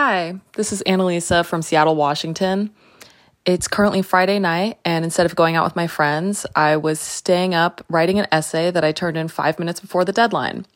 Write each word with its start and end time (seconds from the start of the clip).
Hi, 0.00 0.40
this 0.52 0.72
is 0.72 0.80
Annalisa 0.86 1.44
from 1.44 1.60
Seattle, 1.60 1.96
Washington. 1.96 2.70
It's 3.44 3.66
currently 3.66 4.00
Friday 4.00 4.38
night, 4.38 4.78
and 4.84 5.04
instead 5.04 5.26
of 5.26 5.34
going 5.34 5.56
out 5.56 5.64
with 5.64 5.74
my 5.74 5.88
friends, 5.88 6.46
I 6.54 6.76
was 6.76 7.00
staying 7.00 7.52
up 7.52 7.84
writing 7.90 8.20
an 8.20 8.28
essay 8.30 8.70
that 8.70 8.84
I 8.84 8.92
turned 8.92 9.16
in 9.16 9.26
five 9.26 9.58
minutes 9.58 9.80
before 9.80 10.04
the 10.04 10.12
deadline. 10.12 10.66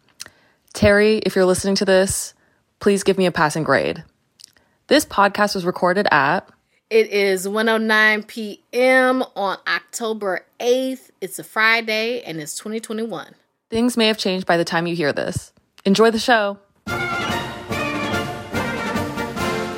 Terry, 0.72 1.18
if 1.18 1.36
you're 1.36 1.44
listening 1.44 1.76
to 1.76 1.84
this, 1.84 2.34
please 2.80 3.04
give 3.04 3.16
me 3.16 3.26
a 3.26 3.30
passing 3.30 3.62
grade. 3.62 4.02
This 4.88 5.06
podcast 5.06 5.54
was 5.54 5.64
recorded 5.64 6.08
at 6.10 6.48
It 6.90 7.06
is 7.10 7.46
109 7.46 8.24
p.m. 8.24 9.22
on 9.36 9.56
October 9.68 10.46
8th. 10.58 11.10
It's 11.20 11.38
a 11.38 11.44
Friday 11.44 12.22
and 12.22 12.40
it's 12.40 12.58
2021. 12.58 13.36
Things 13.70 13.96
may 13.96 14.08
have 14.08 14.18
changed 14.18 14.48
by 14.48 14.56
the 14.56 14.64
time 14.64 14.88
you 14.88 14.96
hear 14.96 15.12
this. 15.12 15.52
Enjoy 15.84 16.10
the 16.10 16.18
show. 16.18 16.58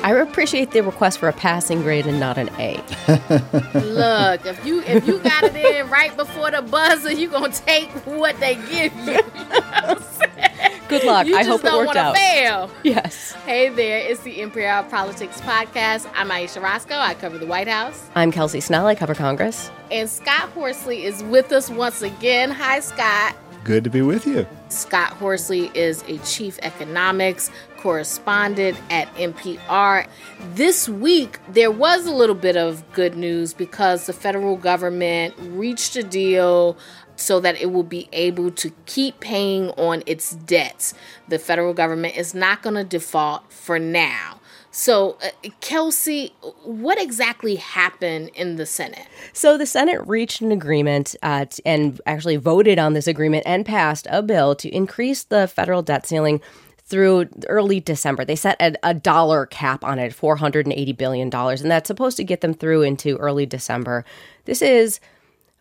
I 0.05 0.11
appreciate 0.11 0.69
the 0.69 0.81
request 0.83 1.17
for 1.17 1.27
a 1.27 1.33
passing 1.33 1.81
grade 1.81 2.05
and 2.05 2.19
not 2.19 2.37
an 2.37 2.49
A. 2.59 2.75
Look, 3.73 4.45
if 4.45 4.63
you 4.63 4.81
if 4.83 5.07
you 5.07 5.17
got 5.17 5.45
it 5.45 5.55
in 5.55 5.89
right 5.89 6.15
before 6.15 6.51
the 6.51 6.61
buzzer, 6.61 7.11
you 7.11 7.27
gonna 7.27 7.51
take 7.51 7.89
what 8.05 8.39
they 8.39 8.53
give 8.53 8.93
you. 8.97 9.19
Good 10.87 11.05
luck. 11.05 11.25
You 11.25 11.35
I 11.35 11.43
hope 11.43 11.61
it 11.61 11.63
don't 11.63 11.87
worked 11.87 11.97
out. 11.97 12.15
fail. 12.15 12.69
Yes. 12.83 13.31
Hey 13.47 13.69
there, 13.69 13.97
it's 13.97 14.21
the 14.21 14.41
NPR 14.41 14.87
Politics 14.91 15.41
Podcast. 15.41 16.07
I'm 16.13 16.29
Ayesha 16.29 16.61
Rascoe. 16.61 16.93
I 16.99 17.15
cover 17.15 17.39
the 17.39 17.47
White 17.47 17.67
House. 17.67 18.07
I'm 18.13 18.31
Kelsey 18.31 18.59
Snell. 18.59 18.85
I 18.85 18.93
cover 18.93 19.15
Congress. 19.15 19.71
And 19.89 20.07
Scott 20.07 20.49
Horsley 20.49 21.03
is 21.03 21.23
with 21.23 21.51
us 21.51 21.71
once 21.71 22.03
again. 22.03 22.51
Hi, 22.51 22.79
Scott. 22.79 23.35
Good 23.63 23.83
to 23.83 23.89
be 23.89 24.03
with 24.03 24.27
you. 24.27 24.45
Scott 24.75 25.13
Horsley 25.13 25.71
is 25.73 26.03
a 26.07 26.17
chief 26.19 26.59
economics 26.61 27.49
correspondent 27.77 28.77
at 28.89 29.13
NPR. 29.15 30.07
This 30.53 30.89
week, 30.89 31.39
there 31.49 31.71
was 31.71 32.05
a 32.05 32.11
little 32.11 32.35
bit 32.35 32.57
of 32.57 32.83
good 32.93 33.15
news 33.15 33.53
because 33.53 34.05
the 34.05 34.13
federal 34.13 34.57
government 34.57 35.33
reached 35.39 35.95
a 35.95 36.03
deal 36.03 36.77
so 37.15 37.39
that 37.39 37.59
it 37.61 37.71
will 37.71 37.83
be 37.83 38.09
able 38.11 38.51
to 38.51 38.71
keep 38.85 39.19
paying 39.19 39.69
on 39.71 40.03
its 40.05 40.31
debts. 40.31 40.93
The 41.27 41.39
federal 41.39 41.73
government 41.73 42.17
is 42.17 42.33
not 42.33 42.61
going 42.61 42.75
to 42.75 42.83
default 42.83 43.51
for 43.51 43.79
now. 43.79 44.39
So, 44.77 45.17
uh, 45.23 45.49
Kelsey, 45.61 46.33
what 46.65 47.01
exactly 47.01 47.55
happened 47.55 48.31
in 48.35 48.57
the 48.57 48.65
Senate? 48.65 49.07
So 49.31 49.57
the 49.57 49.65
Senate 49.65 50.05
reached 50.05 50.41
an 50.41 50.51
agreement 50.51 51.15
uh, 51.23 51.45
and 51.65 52.01
actually 52.05 52.35
voted 52.35 52.77
on 52.77 52.91
this 52.91 53.07
agreement 53.07 53.43
and 53.45 53.65
passed 53.65 54.05
a 54.09 54.21
bill 54.21 54.53
to 54.55 54.67
increase 54.67 55.23
the 55.23 55.47
federal 55.47 55.81
debt 55.81 56.05
ceiling 56.05 56.41
through 56.83 57.29
early 57.47 57.79
December. 57.79 58.25
They 58.25 58.35
set 58.35 58.61
a, 58.61 58.75
a 58.83 58.93
dollar 58.93 59.45
cap 59.45 59.85
on 59.85 59.97
it, 59.97 60.11
$480 60.11 60.97
billion, 60.97 61.33
and 61.33 61.71
that's 61.71 61.87
supposed 61.87 62.17
to 62.17 62.25
get 62.25 62.41
them 62.41 62.53
through 62.53 62.81
into 62.81 63.15
early 63.15 63.45
December. 63.45 64.03
This 64.43 64.61
is 64.61 64.99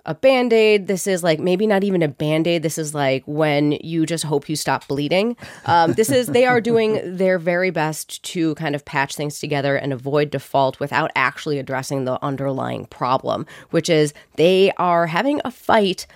a 0.07 0.15
band 0.15 0.53
aid. 0.53 0.87
This 0.87 1.07
is 1.07 1.23
like 1.23 1.41
maybe 1.41 1.67
not 1.67 1.85
even 1.85 2.03
a 2.03 2.09
band 2.09 2.47
aid. 2.47 2.63
This 2.63 2.79
is 2.79 2.95
like 2.95 3.23
when 3.27 3.73
you 3.73 4.07
just 4.07 4.25
hope 4.25 4.49
you 4.49 4.57
stop 4.57 4.87
bleeding. 4.89 5.37
Um, 5.67 5.93
this 5.95 6.11
is, 6.11 6.27
they 6.29 6.47
are 6.47 6.61
doing 6.61 7.17
their 7.17 7.39
very 7.39 7.71
best 7.71 8.23
to 8.25 8.55
kind 8.57 8.75
of 8.75 8.85
patch 8.85 9.15
things 9.15 9.39
together 9.39 9.77
and 9.77 9.93
avoid 9.93 10.31
default 10.31 10.81
without 10.81 11.11
actually 11.17 11.59
addressing 11.59 12.05
the 12.05 12.23
underlying 12.23 12.87
problem, 12.87 13.47
which 13.71 13.89
is 13.89 14.13
they 14.37 14.73
are 14.77 15.07
having 15.07 15.41
a 15.45 15.51
fight 15.51 16.07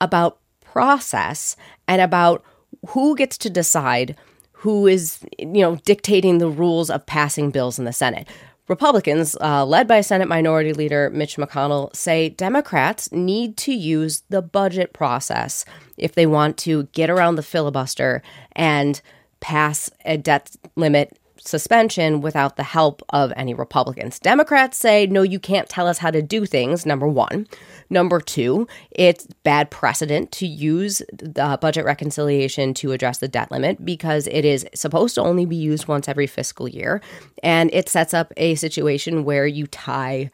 about 0.00 0.38
process 0.60 1.56
and 1.86 2.02
about 2.02 2.44
who 2.88 3.16
gets 3.16 3.38
to 3.38 3.50
decide 3.50 4.16
who 4.52 4.86
is, 4.88 5.20
you 5.38 5.46
know, 5.46 5.76
dictating 5.84 6.38
the 6.38 6.48
rules 6.48 6.90
of 6.90 7.06
passing 7.06 7.50
bills 7.50 7.78
in 7.78 7.84
the 7.84 7.92
Senate. 7.92 8.28
Republicans, 8.68 9.34
uh, 9.40 9.64
led 9.64 9.88
by 9.88 10.02
Senate 10.02 10.28
Minority 10.28 10.72
Leader 10.72 11.10
Mitch 11.10 11.36
McConnell, 11.36 11.94
say 11.96 12.28
Democrats 12.28 13.10
need 13.10 13.56
to 13.56 13.72
use 13.72 14.22
the 14.28 14.42
budget 14.42 14.92
process 14.92 15.64
if 15.96 16.14
they 16.14 16.26
want 16.26 16.56
to 16.58 16.84
get 16.92 17.10
around 17.10 17.36
the 17.36 17.42
filibuster 17.42 18.22
and 18.52 19.00
pass 19.40 19.90
a 20.04 20.16
debt 20.18 20.54
limit 20.76 21.18
suspension 21.48 22.20
without 22.20 22.56
the 22.56 22.62
help 22.62 23.02
of 23.08 23.32
any 23.36 23.54
Republicans. 23.54 24.18
Democrats 24.18 24.76
say, 24.76 25.06
no, 25.06 25.22
you 25.22 25.40
can't 25.40 25.68
tell 25.68 25.86
us 25.86 25.98
how 25.98 26.10
to 26.10 26.22
do 26.22 26.46
things, 26.46 26.84
number 26.84 27.08
one. 27.08 27.46
Number 27.90 28.20
two, 28.20 28.68
it's 28.90 29.26
bad 29.42 29.70
precedent 29.70 30.30
to 30.32 30.46
use 30.46 31.02
the 31.12 31.58
budget 31.60 31.84
reconciliation 31.84 32.74
to 32.74 32.92
address 32.92 33.18
the 33.18 33.28
debt 33.28 33.50
limit 33.50 33.84
because 33.84 34.26
it 34.28 34.44
is 34.44 34.66
supposed 34.74 35.14
to 35.14 35.22
only 35.22 35.46
be 35.46 35.56
used 35.56 35.88
once 35.88 36.08
every 36.08 36.26
fiscal 36.26 36.68
year. 36.68 37.00
And 37.42 37.70
it 37.72 37.88
sets 37.88 38.12
up 38.12 38.32
a 38.36 38.54
situation 38.56 39.24
where 39.24 39.46
you 39.46 39.66
tie 39.66 40.30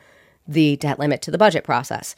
the 0.47 0.77
debt 0.77 0.99
limit 0.99 1.23
to 1.23 1.31
the 1.31 1.39
budget 1.39 1.65
process. 1.65 2.15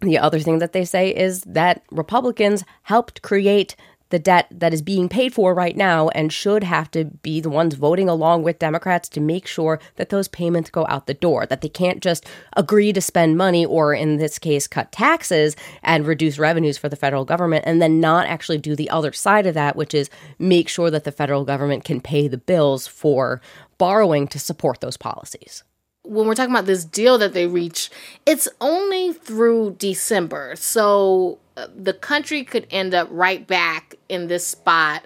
The 0.00 0.18
other 0.18 0.40
thing 0.40 0.58
that 0.58 0.72
they 0.72 0.84
say 0.84 1.14
is 1.14 1.40
that 1.46 1.82
Republicans 1.90 2.64
helped 2.82 3.22
create 3.22 3.76
the 4.10 4.18
debt 4.18 4.46
that 4.50 4.72
is 4.72 4.82
being 4.82 5.08
paid 5.08 5.34
for 5.34 5.54
right 5.54 5.76
now 5.76 6.08
and 6.10 6.32
should 6.32 6.62
have 6.62 6.90
to 6.92 7.04
be 7.04 7.40
the 7.40 7.50
ones 7.50 7.74
voting 7.74 8.08
along 8.08 8.42
with 8.42 8.58
Democrats 8.58 9.08
to 9.08 9.20
make 9.20 9.46
sure 9.46 9.80
that 9.96 10.10
those 10.10 10.28
payments 10.28 10.70
go 10.70 10.86
out 10.88 11.06
the 11.06 11.14
door, 11.14 11.46
that 11.46 11.60
they 11.60 11.68
can't 11.68 12.02
just 12.02 12.26
agree 12.56 12.92
to 12.92 13.00
spend 13.00 13.36
money 13.36 13.64
or, 13.64 13.94
in 13.94 14.16
this 14.16 14.38
case, 14.38 14.66
cut 14.66 14.92
taxes 14.92 15.56
and 15.82 16.06
reduce 16.06 16.38
revenues 16.38 16.78
for 16.78 16.88
the 16.88 16.96
federal 16.96 17.24
government 17.24 17.64
and 17.66 17.82
then 17.82 18.00
not 18.00 18.26
actually 18.26 18.58
do 18.58 18.76
the 18.76 18.90
other 18.90 19.12
side 19.12 19.46
of 19.46 19.54
that, 19.54 19.76
which 19.76 19.94
is 19.94 20.10
make 20.38 20.68
sure 20.68 20.90
that 20.90 21.04
the 21.04 21.12
federal 21.12 21.44
government 21.44 21.84
can 21.84 22.00
pay 22.00 22.28
the 22.28 22.38
bills 22.38 22.86
for 22.86 23.40
borrowing 23.78 24.26
to 24.28 24.38
support 24.38 24.80
those 24.80 24.96
policies 24.96 25.64
when 26.06 26.26
we're 26.26 26.34
talking 26.34 26.54
about 26.54 26.66
this 26.66 26.84
deal 26.84 27.18
that 27.18 27.32
they 27.32 27.46
reach, 27.46 27.90
it's 28.24 28.48
only 28.60 29.12
through 29.12 29.76
December. 29.78 30.54
So 30.56 31.38
uh, 31.56 31.66
the 31.74 31.92
country 31.92 32.44
could 32.44 32.66
end 32.70 32.94
up 32.94 33.08
right 33.10 33.46
back 33.46 33.96
in 34.08 34.28
this 34.28 34.46
spot, 34.46 35.04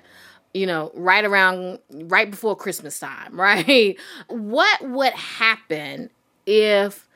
you 0.53 0.67
know, 0.67 0.91
right 0.95 1.25
around, 1.25 1.79
right 1.91 2.31
before 2.31 2.57
Christmas 2.57 2.99
time, 2.99 3.33
right? 3.41 3.97
What 4.29 4.89
would 4.89 5.13
happen 5.15 6.11
if 6.47 7.09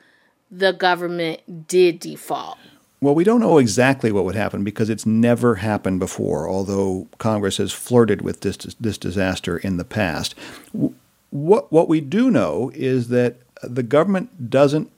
the 0.49 0.71
government 0.73 1.67
did 1.67 1.99
default? 1.99 2.57
Well, 3.01 3.13
we 3.13 3.23
don't 3.23 3.41
know 3.41 3.59
exactly 3.59 4.11
what 4.11 4.25
would 4.25 4.35
happen 4.35 4.63
because 4.63 4.89
it's 4.89 5.05
never 5.05 5.55
happened 5.55 5.99
before, 5.99 6.49
although 6.49 7.07
Congress 7.19 7.57
has 7.57 7.71
flirted 7.71 8.21
with 8.21 8.41
this, 8.41 8.57
this 8.79 8.97
disaster 8.97 9.57
in 9.57 9.77
the 9.77 9.83
past. 9.83 10.33
What, 11.29 11.71
what 11.71 11.87
we 11.87 12.01
do 12.01 12.31
know 12.31 12.71
is 12.73 13.09
that 13.09 13.37
the 13.63 13.83
government 13.83 14.49
doesn't 14.49 14.91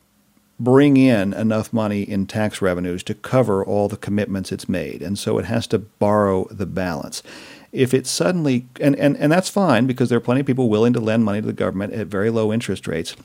bring 0.59 0.97
in 0.97 1.33
enough 1.33 1.71
money 1.71 2.01
in 2.01 2.25
tax 2.25 2.61
revenues 2.61 3.03
to 3.03 3.13
cover 3.13 3.63
all 3.63 3.87
the 3.87 3.97
commitments 3.97 4.51
it's 4.51 4.67
made, 4.67 5.01
and 5.01 5.19
so 5.19 5.37
it 5.37 5.45
has 5.45 5.67
to 5.67 5.79
borrow 5.79 6.45
the 6.49 6.65
balance. 6.65 7.21
If 7.71 7.93
it 7.93 8.07
suddenly, 8.07 8.65
and, 8.81 8.95
and, 8.95 9.15
and 9.17 9.31
that's 9.31 9.49
fine 9.49 9.85
because 9.85 10.09
there 10.09 10.17
are 10.17 10.21
plenty 10.21 10.41
of 10.41 10.47
people 10.47 10.69
willing 10.69 10.93
to 10.93 10.99
lend 10.99 11.25
money 11.25 11.41
to 11.41 11.47
the 11.47 11.53
government 11.53 11.93
at 11.93 12.07
very 12.07 12.29
low 12.29 12.51
interest 12.51 12.87
rates, 12.87 13.15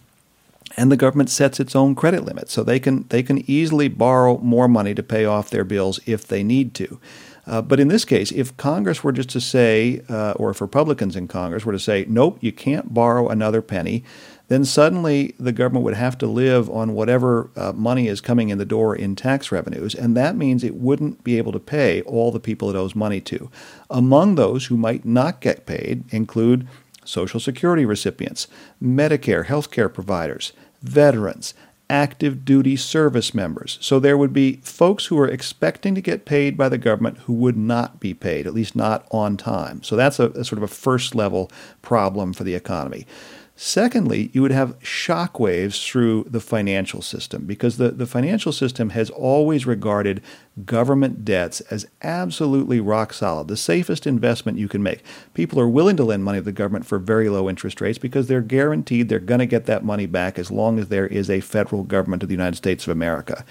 and 0.76 0.90
the 0.90 0.96
government 0.96 1.30
sets 1.30 1.60
its 1.60 1.76
own 1.76 1.94
credit 1.94 2.24
limit, 2.24 2.50
so 2.50 2.62
they 2.62 2.80
can 2.80 3.06
they 3.08 3.22
can 3.22 3.48
easily 3.50 3.88
borrow 3.88 4.38
more 4.38 4.68
money 4.68 4.94
to 4.94 5.02
pay 5.02 5.24
off 5.24 5.50
their 5.50 5.64
bills 5.64 6.00
if 6.06 6.26
they 6.26 6.42
need 6.42 6.74
to. 6.74 7.00
Uh, 7.44 7.60
but 7.60 7.80
in 7.80 7.88
this 7.88 8.04
case, 8.04 8.30
if 8.30 8.56
Congress 8.56 9.02
were 9.02 9.10
just 9.10 9.30
to 9.30 9.40
say, 9.40 10.02
uh, 10.08 10.32
or 10.32 10.50
if 10.50 10.60
Republicans 10.60 11.16
in 11.16 11.26
Congress 11.26 11.64
were 11.64 11.72
to 11.72 11.78
say, 11.78 12.04
nope, 12.08 12.38
you 12.40 12.52
can't 12.52 12.94
borrow 12.94 13.28
another 13.28 13.60
penny, 13.60 14.04
then 14.52 14.64
suddenly 14.64 15.34
the 15.38 15.52
government 15.52 15.84
would 15.84 15.94
have 15.94 16.18
to 16.18 16.26
live 16.26 16.68
on 16.68 16.94
whatever 16.94 17.50
uh, 17.56 17.72
money 17.72 18.06
is 18.06 18.20
coming 18.20 18.50
in 18.50 18.58
the 18.58 18.64
door 18.64 18.94
in 18.94 19.16
tax 19.16 19.50
revenues, 19.50 19.94
and 19.94 20.16
that 20.16 20.36
means 20.36 20.62
it 20.62 20.74
wouldn't 20.74 21.24
be 21.24 21.38
able 21.38 21.52
to 21.52 21.58
pay 21.58 22.02
all 22.02 22.30
the 22.30 22.40
people 22.40 22.68
it 22.68 22.76
owes 22.76 22.94
money 22.94 23.20
to. 23.20 23.50
Among 23.88 24.34
those 24.34 24.66
who 24.66 24.76
might 24.76 25.04
not 25.04 25.40
get 25.40 25.66
paid 25.66 26.04
include 26.12 26.68
Social 27.04 27.40
Security 27.40 27.84
recipients, 27.84 28.46
Medicare 28.80 29.46
healthcare 29.46 29.92
providers, 29.92 30.52
veterans, 30.82 31.54
active 31.90 32.44
duty 32.44 32.74
service 32.74 33.34
members. 33.34 33.76
So 33.82 34.00
there 34.00 34.16
would 34.16 34.32
be 34.32 34.60
folks 34.62 35.06
who 35.06 35.18
are 35.18 35.28
expecting 35.28 35.94
to 35.94 36.00
get 36.00 36.24
paid 36.24 36.56
by 36.56 36.70
the 36.70 36.78
government 36.78 37.18
who 37.18 37.34
would 37.34 37.56
not 37.56 38.00
be 38.00 38.14
paid, 38.14 38.46
at 38.46 38.54
least 38.54 38.74
not 38.74 39.06
on 39.10 39.36
time. 39.36 39.82
So 39.82 39.94
that's 39.94 40.18
a, 40.18 40.30
a 40.30 40.44
sort 40.44 40.58
of 40.58 40.62
a 40.62 40.74
first 40.74 41.14
level 41.14 41.50
problem 41.82 42.32
for 42.32 42.44
the 42.44 42.54
economy. 42.54 43.06
Secondly, 43.54 44.30
you 44.32 44.40
would 44.40 44.50
have 44.50 44.78
shockwaves 44.80 45.84
through 45.86 46.24
the 46.24 46.40
financial 46.40 47.02
system 47.02 47.44
because 47.44 47.76
the, 47.76 47.90
the 47.90 48.06
financial 48.06 48.50
system 48.50 48.90
has 48.90 49.10
always 49.10 49.66
regarded 49.66 50.22
government 50.64 51.22
debts 51.22 51.60
as 51.62 51.86
absolutely 52.00 52.80
rock 52.80 53.12
solid, 53.12 53.48
the 53.48 53.56
safest 53.56 54.06
investment 54.06 54.56
you 54.56 54.68
can 54.68 54.82
make. 54.82 55.02
People 55.34 55.60
are 55.60 55.68
willing 55.68 55.96
to 55.98 56.04
lend 56.04 56.24
money 56.24 56.38
to 56.38 56.44
the 56.44 56.50
government 56.50 56.86
for 56.86 56.98
very 56.98 57.28
low 57.28 57.48
interest 57.48 57.80
rates 57.82 57.98
because 57.98 58.26
they're 58.26 58.40
guaranteed 58.40 59.08
they're 59.08 59.18
going 59.18 59.38
to 59.40 59.46
get 59.46 59.66
that 59.66 59.84
money 59.84 60.06
back 60.06 60.38
as 60.38 60.50
long 60.50 60.78
as 60.78 60.88
there 60.88 61.06
is 61.06 61.28
a 61.28 61.40
federal 61.40 61.82
government 61.82 62.22
of 62.22 62.30
the 62.30 62.34
United 62.34 62.56
States 62.56 62.86
of 62.86 62.90
America. 62.90 63.44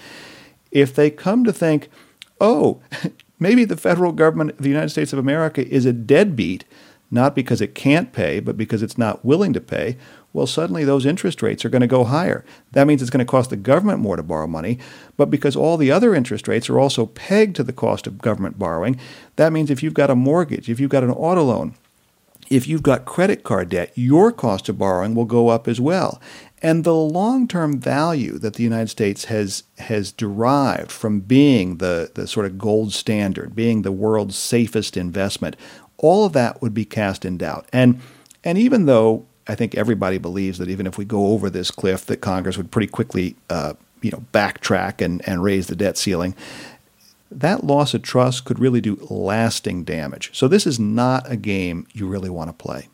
If 0.72 0.94
they 0.94 1.10
come 1.10 1.44
to 1.44 1.52
think, 1.52 1.88
oh, 2.40 2.80
maybe 3.38 3.64
the 3.64 3.76
federal 3.76 4.10
government 4.10 4.50
of 4.50 4.58
the 4.58 4.68
United 4.68 4.90
States 4.90 5.12
of 5.12 5.18
America 5.20 5.66
is 5.68 5.86
a 5.86 5.92
deadbeat, 5.92 6.64
not 7.12 7.34
because 7.34 7.60
it 7.60 7.74
can't 7.74 8.12
pay, 8.12 8.40
but 8.40 8.56
because 8.56 8.82
it's 8.82 8.98
not 8.98 9.24
willing 9.24 9.52
to 9.52 9.60
pay, 9.60 9.96
well, 10.32 10.46
suddenly 10.46 10.82
those 10.82 11.04
interest 11.04 11.42
rates 11.42 11.64
are 11.64 11.68
going 11.68 11.82
to 11.82 11.86
go 11.86 12.04
higher. 12.04 12.44
That 12.72 12.86
means 12.86 13.02
it's 13.02 13.10
going 13.10 13.24
to 13.24 13.30
cost 13.30 13.50
the 13.50 13.56
government 13.56 14.00
more 14.00 14.16
to 14.16 14.22
borrow 14.22 14.46
money, 14.46 14.78
but 15.16 15.30
because 15.30 15.54
all 15.54 15.76
the 15.76 15.90
other 15.90 16.14
interest 16.14 16.48
rates 16.48 16.70
are 16.70 16.80
also 16.80 17.06
pegged 17.06 17.56
to 17.56 17.62
the 17.62 17.72
cost 17.72 18.06
of 18.06 18.18
government 18.18 18.58
borrowing, 18.58 18.98
that 19.36 19.52
means 19.52 19.70
if 19.70 19.82
you've 19.82 19.94
got 19.94 20.10
a 20.10 20.16
mortgage, 20.16 20.70
if 20.70 20.80
you've 20.80 20.90
got 20.90 21.04
an 21.04 21.10
auto 21.10 21.44
loan, 21.44 21.74
if 22.50 22.66
you've 22.66 22.82
got 22.82 23.04
credit 23.04 23.44
card 23.44 23.70
debt, 23.70 23.92
your 23.94 24.32
cost 24.32 24.68
of 24.68 24.78
borrowing 24.78 25.14
will 25.14 25.24
go 25.24 25.48
up 25.48 25.68
as 25.68 25.80
well. 25.80 26.20
And 26.60 26.84
the 26.84 26.94
long-term 26.94 27.80
value 27.80 28.38
that 28.38 28.54
the 28.54 28.62
United 28.62 28.88
States 28.88 29.24
has 29.24 29.64
has 29.78 30.12
derived 30.12 30.92
from 30.92 31.20
being 31.20 31.78
the, 31.78 32.10
the 32.14 32.26
sort 32.26 32.46
of 32.46 32.58
gold 32.58 32.92
standard, 32.92 33.56
being 33.56 33.82
the 33.82 33.90
world's 33.90 34.36
safest 34.36 34.96
investment, 34.96 35.56
all 36.02 36.26
of 36.26 36.34
that 36.34 36.60
would 36.60 36.74
be 36.74 36.84
cast 36.84 37.24
in 37.24 37.38
doubt. 37.38 37.66
And 37.72 38.00
and 38.44 38.58
even 38.58 38.84
though 38.84 39.24
I 39.46 39.54
think 39.54 39.74
everybody 39.74 40.18
believes 40.18 40.58
that 40.58 40.68
even 40.68 40.86
if 40.86 40.98
we 40.98 41.04
go 41.04 41.28
over 41.28 41.48
this 41.48 41.70
cliff, 41.70 42.04
that 42.06 42.20
Congress 42.20 42.56
would 42.56 42.70
pretty 42.70 42.86
quickly, 42.86 43.36
uh, 43.48 43.74
you 44.00 44.10
know, 44.10 44.24
backtrack 44.32 45.00
and, 45.00 45.26
and 45.26 45.42
raise 45.42 45.68
the 45.68 45.76
debt 45.76 45.96
ceiling. 45.96 46.34
That 47.30 47.64
loss 47.64 47.94
of 47.94 48.02
trust 48.02 48.44
could 48.44 48.58
really 48.58 48.80
do 48.80 48.96
lasting 49.08 49.84
damage. 49.84 50.30
So 50.36 50.48
this 50.48 50.66
is 50.66 50.78
not 50.78 51.30
a 51.30 51.36
game 51.36 51.86
you 51.92 52.06
really 52.06 52.28
want 52.28 52.50
to 52.50 52.52
play. 52.52 52.88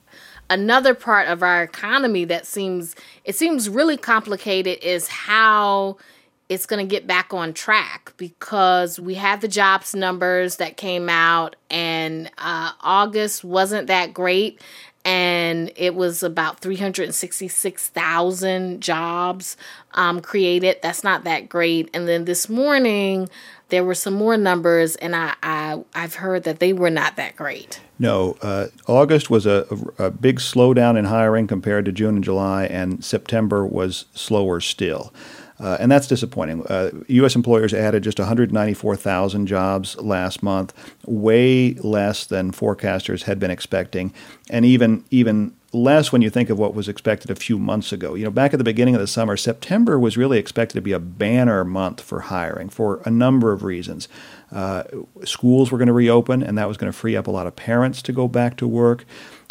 Another 0.51 0.95
part 0.95 1.29
of 1.29 1.43
our 1.43 1.63
economy 1.63 2.25
that 2.25 2.47
seems 2.47 2.95
it 3.25 3.35
seems 3.35 3.69
really 3.69 3.99
complicated 3.99 4.79
is 4.81 5.09
how 5.09 5.99
it's 6.49 6.67
going 6.67 6.87
to 6.87 6.91
get 6.91 7.07
back 7.07 7.35
on 7.35 7.53
track 7.53 8.13
because 8.17 8.99
we 8.99 9.15
had 9.15 9.41
the 9.41 9.49
jobs 9.49 9.95
numbers 9.95 10.57
that 10.57 10.77
came 10.77 11.09
out 11.09 11.57
and 11.71 12.31
uh, 12.39 12.73
August 12.81 13.45
wasn't 13.45 13.87
that 13.89 14.15
great 14.15 14.61
and 15.05 15.71
it 15.77 15.95
was 15.95 16.23
about 16.23 16.61
366,000 16.61 18.81
jobs 18.83 19.57
um, 19.95 20.21
created. 20.21 20.77
That's 20.83 21.03
not 21.03 21.25
that 21.25 21.49
great. 21.49 21.89
And 21.95 22.07
then 22.07 22.27
this 22.27 22.51
morning, 22.51 23.31
there 23.71 23.85
were 23.85 23.95
some 23.95 24.13
more 24.13 24.37
numbers, 24.37 24.97
and 24.97 25.17
I, 25.17 25.33
I 25.43 25.83
have 25.95 26.17
heard 26.17 26.43
that 26.45 26.59
they 26.59 26.75
were 26.75 26.91
not 26.91 27.17
that 27.17 27.37
great. 27.37 27.81
No, 27.99 28.37
uh, 28.43 28.67
August 28.87 29.31
was 29.31 29.47
a, 29.47 29.67
a, 29.99 30.07
a, 30.07 30.11
big 30.11 30.41
slowdown 30.41 30.99
in 30.99 31.07
hiring 31.07 31.47
compared 31.47 31.87
to 31.87 31.93
June 31.93 32.17
and 32.17 32.25
July, 32.25 32.67
and 32.67 33.03
September 33.05 33.65
was 33.67 34.05
slower 34.15 34.61
still. 34.61 35.13
Uh, 35.61 35.77
and 35.81 35.91
that's 35.91 36.07
disappointing. 36.07 36.65
Uh, 36.67 36.91
U.S. 37.09 37.35
employers 37.35 37.75
added 37.75 38.03
just 38.03 38.19
194,000 38.19 39.47
jobs 39.47 39.97
last 39.97 40.43
month, 40.43 40.73
way 41.05 41.75
less 41.75 42.27
than 42.27 42.53
forecasters 42.53 43.23
had 43.23 43.39
been 43.41 43.51
expecting, 43.51 44.13
and 44.49 44.65
even 44.65 45.05
even 45.11 45.55
less 45.73 46.11
when 46.11 46.23
you 46.23 46.31
think 46.31 46.49
of 46.49 46.59
what 46.59 46.75
was 46.75 46.89
expected 46.89 47.31
a 47.31 47.35
few 47.35 47.59
months 47.59 47.93
ago. 47.93 48.15
You 48.15 48.25
know, 48.25 48.31
back 48.31 48.55
at 48.55 48.59
the 48.59 48.65
beginning 48.65 48.95
of 48.95 49.01
the 49.01 49.07
summer, 49.07 49.37
September 49.37 49.99
was 49.99 50.17
really 50.17 50.39
expected 50.39 50.75
to 50.77 50.81
be 50.81 50.93
a 50.93 50.99
banner 50.99 51.63
month 51.65 52.01
for 52.01 52.21
hiring 52.21 52.71
for 52.71 53.03
a 53.05 53.11
number 53.11 53.53
of 53.53 53.65
reasons. 53.65 54.09
Uh, 54.51 54.85
schools 55.25 55.71
were 55.71 55.77
going 55.77 55.89
to 55.89 55.93
reopen, 55.93 56.43
and 56.43 56.57
that 56.57 56.69
was 56.69 56.79
going 56.79 56.91
to 56.91 56.99
free 56.99 57.17
up 57.17 57.27
a 57.27 57.31
lot 57.31 57.47
of 57.47 57.55
parents 57.55 58.01
to 58.03 58.13
go 58.13 58.27
back 58.29 58.57
to 58.57 58.67
work 58.67 59.05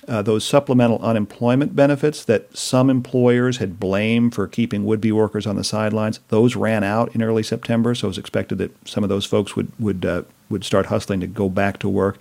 uh, 0.07 0.21
those 0.21 0.45
supplemental 0.45 0.99
unemployment 0.99 1.75
benefits 1.75 2.23
that 2.25 2.55
some 2.55 2.89
employers 2.89 3.57
had 3.57 3.79
blamed 3.79 4.33
for 4.33 4.47
keeping 4.47 4.85
would 4.85 5.01
be 5.01 5.11
workers 5.11 5.45
on 5.45 5.55
the 5.55 5.63
sidelines, 5.63 6.19
those 6.29 6.55
ran 6.55 6.83
out 6.83 7.13
in 7.13 7.21
early 7.21 7.43
September. 7.43 7.93
So 7.93 8.07
it 8.07 8.09
was 8.09 8.17
expected 8.17 8.57
that 8.59 8.87
some 8.87 9.03
of 9.03 9.09
those 9.09 9.25
folks 9.25 9.55
would, 9.55 9.71
would, 9.79 10.05
uh, 10.05 10.23
would 10.49 10.63
start 10.63 10.85
hustling 10.85 11.19
to 11.19 11.27
go 11.27 11.49
back 11.49 11.79
to 11.79 11.89
work. 11.89 12.17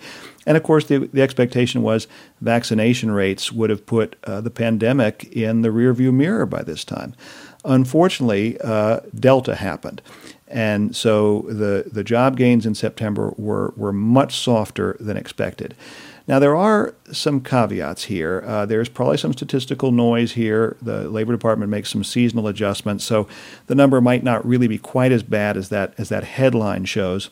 And 0.46 0.56
of 0.56 0.62
course, 0.62 0.86
the, 0.86 1.08
the 1.12 1.22
expectation 1.22 1.82
was 1.82 2.08
vaccination 2.40 3.12
rates 3.12 3.52
would 3.52 3.70
have 3.70 3.86
put 3.86 4.16
uh, 4.24 4.40
the 4.40 4.50
pandemic 4.50 5.24
in 5.24 5.62
the 5.62 5.68
rearview 5.68 6.12
mirror 6.12 6.46
by 6.46 6.62
this 6.62 6.84
time. 6.84 7.14
Unfortunately, 7.64 8.58
uh, 8.62 9.00
Delta 9.14 9.54
happened. 9.54 10.02
And 10.48 10.94
so 10.94 11.42
the, 11.48 11.88
the 11.90 12.04
job 12.04 12.36
gains 12.36 12.66
in 12.66 12.74
September 12.74 13.34
were, 13.36 13.74
were 13.76 13.92
much 13.92 14.36
softer 14.38 14.96
than 15.00 15.16
expected. 15.16 15.74
Now, 16.28 16.40
there 16.40 16.56
are 16.56 16.94
some 17.12 17.40
caveats 17.40 18.04
here. 18.04 18.42
Uh, 18.44 18.66
there's 18.66 18.88
probably 18.88 19.16
some 19.16 19.32
statistical 19.32 19.92
noise 19.92 20.32
here. 20.32 20.76
The 20.82 21.08
Labor 21.08 21.32
Department 21.32 21.70
makes 21.70 21.90
some 21.90 22.02
seasonal 22.02 22.48
adjustments, 22.48 23.04
so 23.04 23.28
the 23.68 23.76
number 23.76 24.00
might 24.00 24.24
not 24.24 24.44
really 24.44 24.66
be 24.66 24.78
quite 24.78 25.12
as 25.12 25.22
bad 25.22 25.56
as 25.56 25.68
that 25.68 25.94
as 25.98 26.08
that 26.08 26.24
headline 26.24 26.84
shows. 26.84 27.30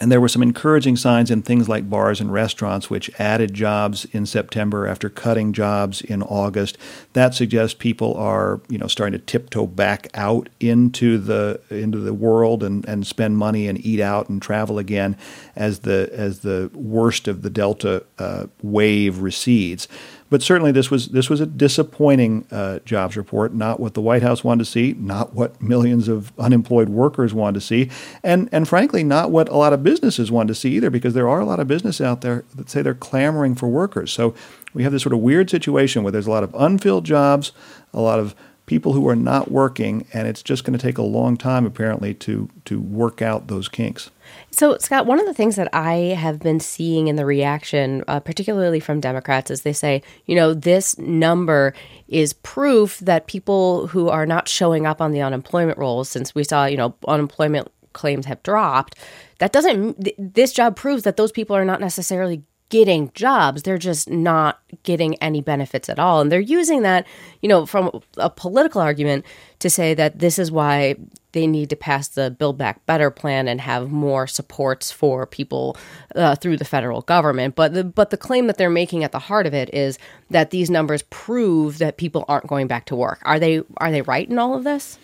And 0.00 0.10
there 0.10 0.20
were 0.20 0.28
some 0.28 0.42
encouraging 0.42 0.96
signs 0.96 1.30
in 1.30 1.42
things 1.42 1.68
like 1.68 1.90
bars 1.90 2.22
and 2.22 2.32
restaurants, 2.32 2.88
which 2.88 3.10
added 3.20 3.52
jobs 3.52 4.06
in 4.06 4.24
September 4.24 4.86
after 4.86 5.10
cutting 5.10 5.52
jobs 5.52 6.00
in 6.00 6.22
August. 6.22 6.78
That 7.12 7.34
suggests 7.34 7.74
people 7.74 8.14
are, 8.14 8.62
you 8.70 8.78
know, 8.78 8.86
starting 8.86 9.18
to 9.18 9.24
tiptoe 9.24 9.66
back 9.66 10.08
out 10.14 10.48
into 10.58 11.18
the 11.18 11.60
into 11.68 11.98
the 11.98 12.14
world 12.14 12.62
and, 12.62 12.82
and 12.88 13.06
spend 13.06 13.36
money 13.36 13.68
and 13.68 13.84
eat 13.84 14.00
out 14.00 14.30
and 14.30 14.40
travel 14.40 14.78
again 14.78 15.18
as 15.54 15.80
the 15.80 16.08
as 16.12 16.40
the 16.40 16.70
worst 16.72 17.28
of 17.28 17.42
the 17.42 17.50
Delta 17.50 18.04
uh, 18.18 18.46
wave 18.62 19.18
recedes. 19.18 19.86
But 20.30 20.42
certainly, 20.42 20.70
this 20.70 20.90
was 20.90 21.08
this 21.08 21.28
was 21.28 21.40
a 21.40 21.46
disappointing 21.46 22.46
uh, 22.52 22.78
jobs 22.84 23.16
report. 23.16 23.52
Not 23.52 23.80
what 23.80 23.94
the 23.94 24.00
White 24.00 24.22
House 24.22 24.44
wanted 24.44 24.64
to 24.64 24.70
see, 24.70 24.94
not 24.96 25.34
what 25.34 25.60
millions 25.60 26.06
of 26.06 26.32
unemployed 26.38 26.88
workers 26.88 27.34
wanted 27.34 27.60
to 27.60 27.66
see, 27.66 27.90
and 28.22 28.48
and 28.52 28.68
frankly, 28.68 29.02
not 29.02 29.32
what 29.32 29.48
a 29.48 29.56
lot 29.56 29.72
of 29.72 29.82
businesses 29.82 30.30
wanted 30.30 30.48
to 30.48 30.54
see 30.54 30.70
either. 30.76 30.88
Because 30.88 31.14
there 31.14 31.28
are 31.28 31.40
a 31.40 31.44
lot 31.44 31.58
of 31.58 31.66
businesses 31.66 32.00
out 32.00 32.20
there 32.20 32.44
that 32.54 32.70
say 32.70 32.80
they're 32.80 32.94
clamoring 32.94 33.56
for 33.56 33.68
workers. 33.68 34.12
So 34.12 34.34
we 34.72 34.84
have 34.84 34.92
this 34.92 35.02
sort 35.02 35.12
of 35.12 35.18
weird 35.18 35.50
situation 35.50 36.04
where 36.04 36.12
there's 36.12 36.28
a 36.28 36.30
lot 36.30 36.44
of 36.44 36.54
unfilled 36.54 37.04
jobs, 37.04 37.50
a 37.92 38.00
lot 38.00 38.20
of 38.20 38.36
people 38.70 38.92
who 38.92 39.08
are 39.08 39.16
not 39.16 39.50
working, 39.50 40.06
and 40.12 40.28
it's 40.28 40.44
just 40.44 40.62
going 40.62 40.78
to 40.78 40.80
take 40.80 40.96
a 40.96 41.02
long 41.02 41.36
time 41.36 41.66
apparently 41.66 42.14
to 42.14 42.48
to 42.64 42.78
work 42.78 43.20
out 43.20 43.48
those 43.48 43.68
kinks. 43.68 44.12
So, 44.52 44.78
Scott, 44.78 45.06
one 45.06 45.18
of 45.18 45.26
the 45.26 45.34
things 45.34 45.56
that 45.56 45.68
I 45.72 46.14
have 46.16 46.38
been 46.38 46.60
seeing 46.60 47.08
in 47.08 47.16
the 47.16 47.26
reaction, 47.26 48.04
uh, 48.06 48.20
particularly 48.20 48.78
from 48.78 49.00
Democrats, 49.00 49.50
is 49.50 49.62
they 49.62 49.72
say, 49.72 50.04
you 50.26 50.36
know, 50.36 50.54
this 50.54 50.96
number 50.98 51.74
is 52.06 52.32
proof 52.32 53.00
that 53.00 53.26
people 53.26 53.88
who 53.88 54.08
are 54.08 54.24
not 54.24 54.48
showing 54.48 54.86
up 54.86 55.00
on 55.00 55.10
the 55.10 55.20
unemployment 55.20 55.76
rolls, 55.76 56.08
since 56.08 56.32
we 56.32 56.44
saw, 56.44 56.64
you 56.64 56.76
know, 56.76 56.94
unemployment 57.08 57.72
claims 57.92 58.26
have 58.26 58.40
dropped, 58.44 58.94
that 59.40 59.52
doesn't, 59.52 60.08
this 60.16 60.52
job 60.52 60.76
proves 60.76 61.02
that 61.02 61.16
those 61.16 61.32
people 61.32 61.56
are 61.56 61.64
not 61.64 61.80
necessarily 61.80 62.44
getting 62.70 63.10
jobs. 63.14 63.62
They're 63.62 63.78
just 63.78 64.08
not 64.08 64.60
getting 64.84 65.16
any 65.16 65.42
benefits 65.42 65.88
at 65.88 65.98
all. 65.98 66.20
And 66.20 66.32
they're 66.32 66.40
using 66.40 66.82
that, 66.82 67.06
you 67.42 67.48
know, 67.48 67.66
from 67.66 68.00
a 68.16 68.30
political 68.30 68.80
argument 68.80 69.26
to 69.58 69.68
say 69.68 69.92
that 69.94 70.20
this 70.20 70.38
is 70.38 70.50
why 70.50 70.94
they 71.32 71.46
need 71.46 71.70
to 71.70 71.76
pass 71.76 72.08
the 72.08 72.30
Build 72.30 72.58
Back 72.58 72.84
Better 72.86 73.10
plan 73.10 73.46
and 73.48 73.60
have 73.60 73.90
more 73.90 74.26
supports 74.26 74.90
for 74.90 75.26
people 75.26 75.76
uh, 76.14 76.34
through 76.36 76.56
the 76.56 76.64
federal 76.64 77.02
government. 77.02 77.54
But 77.54 77.74
the, 77.74 77.84
but 77.84 78.10
the 78.10 78.16
claim 78.16 78.46
that 78.46 78.56
they're 78.56 78.70
making 78.70 79.04
at 79.04 79.12
the 79.12 79.18
heart 79.18 79.46
of 79.46 79.54
it 79.54 79.72
is 79.74 79.98
that 80.30 80.50
these 80.50 80.70
numbers 80.70 81.02
prove 81.10 81.78
that 81.78 81.98
people 81.98 82.24
aren't 82.28 82.46
going 82.46 82.66
back 82.66 82.86
to 82.86 82.96
work. 82.96 83.20
Are 83.22 83.38
they 83.38 83.62
are 83.76 83.90
they 83.90 84.02
right 84.02 84.28
in 84.28 84.38
all 84.38 84.56
of 84.56 84.64
this? 84.64 84.98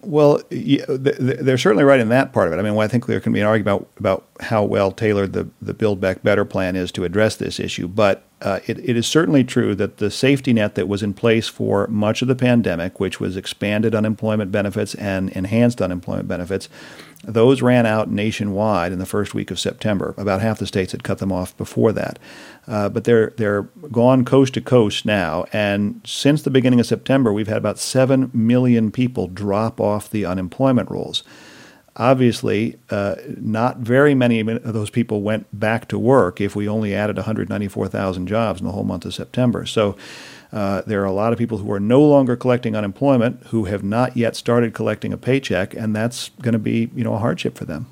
Well, 0.00 0.40
yeah, 0.50 0.84
they're 0.88 1.58
certainly 1.58 1.82
right 1.82 1.98
in 1.98 2.08
that 2.10 2.32
part 2.32 2.46
of 2.46 2.54
it. 2.54 2.58
I 2.58 2.62
mean, 2.62 2.78
I 2.78 2.86
think 2.86 3.06
there 3.06 3.18
can 3.18 3.32
be 3.32 3.40
an 3.40 3.46
argument 3.46 3.82
about, 3.82 3.88
about 3.98 4.44
how 4.46 4.62
well 4.62 4.92
tailored 4.92 5.32
the, 5.32 5.48
the 5.60 5.74
Build 5.74 6.00
Back 6.00 6.22
Better 6.22 6.44
plan 6.44 6.76
is 6.76 6.92
to 6.92 7.04
address 7.04 7.34
this 7.34 7.58
issue. 7.58 7.88
But 7.88 8.22
uh, 8.40 8.60
it, 8.66 8.78
it 8.78 8.96
is 8.96 9.08
certainly 9.08 9.42
true 9.42 9.74
that 9.74 9.96
the 9.96 10.10
safety 10.10 10.52
net 10.52 10.76
that 10.76 10.86
was 10.86 11.02
in 11.02 11.14
place 11.14 11.48
for 11.48 11.88
much 11.88 12.22
of 12.22 12.28
the 12.28 12.36
pandemic, 12.36 13.00
which 13.00 13.18
was 13.18 13.36
expanded 13.36 13.92
unemployment 13.92 14.52
benefits 14.52 14.94
and 14.94 15.30
enhanced 15.30 15.82
unemployment 15.82 16.28
benefits, 16.28 16.68
those 17.28 17.60
ran 17.60 17.84
out 17.84 18.10
nationwide 18.10 18.90
in 18.90 18.98
the 18.98 19.06
first 19.06 19.34
week 19.34 19.50
of 19.50 19.60
September. 19.60 20.14
About 20.16 20.40
half 20.40 20.58
the 20.58 20.66
states 20.66 20.92
had 20.92 21.04
cut 21.04 21.18
them 21.18 21.30
off 21.30 21.54
before 21.58 21.92
that. 21.92 22.18
Uh, 22.66 22.88
but 22.88 23.04
they're, 23.04 23.34
they're 23.36 23.62
gone 23.92 24.24
coast 24.24 24.54
to 24.54 24.62
coast 24.62 25.04
now. 25.04 25.44
And 25.52 26.00
since 26.06 26.42
the 26.42 26.50
beginning 26.50 26.80
of 26.80 26.86
September, 26.86 27.32
we've 27.32 27.46
had 27.46 27.58
about 27.58 27.78
7 27.78 28.30
million 28.32 28.90
people 28.90 29.28
drop 29.28 29.78
off 29.78 30.10
the 30.10 30.24
unemployment 30.24 30.90
rolls. 30.90 31.22
Obviously, 31.96 32.78
uh, 32.90 33.16
not 33.36 33.78
very 33.78 34.14
many 34.14 34.40
of 34.40 34.72
those 34.72 34.88
people 34.88 35.20
went 35.20 35.46
back 35.58 35.88
to 35.88 35.98
work 35.98 36.40
if 36.40 36.56
we 36.56 36.68
only 36.68 36.94
added 36.94 37.16
194,000 37.16 38.26
jobs 38.26 38.60
in 38.60 38.66
the 38.66 38.72
whole 38.72 38.84
month 38.84 39.04
of 39.04 39.12
September. 39.14 39.66
So 39.66 39.96
uh, 40.52 40.82
there 40.86 41.02
are 41.02 41.06
a 41.06 41.12
lot 41.12 41.32
of 41.32 41.38
people 41.38 41.58
who 41.58 41.70
are 41.72 41.80
no 41.80 42.02
longer 42.02 42.36
collecting 42.36 42.74
unemployment 42.74 43.42
who 43.48 43.64
have 43.64 43.82
not 43.82 44.16
yet 44.16 44.34
started 44.34 44.74
collecting 44.74 45.12
a 45.12 45.18
paycheck, 45.18 45.74
and 45.74 45.94
that's 45.94 46.30
going 46.40 46.52
to 46.52 46.58
be 46.58 46.90
you 46.94 47.04
know 47.04 47.14
a 47.14 47.18
hardship 47.18 47.56
for 47.56 47.64
them. 47.64 47.86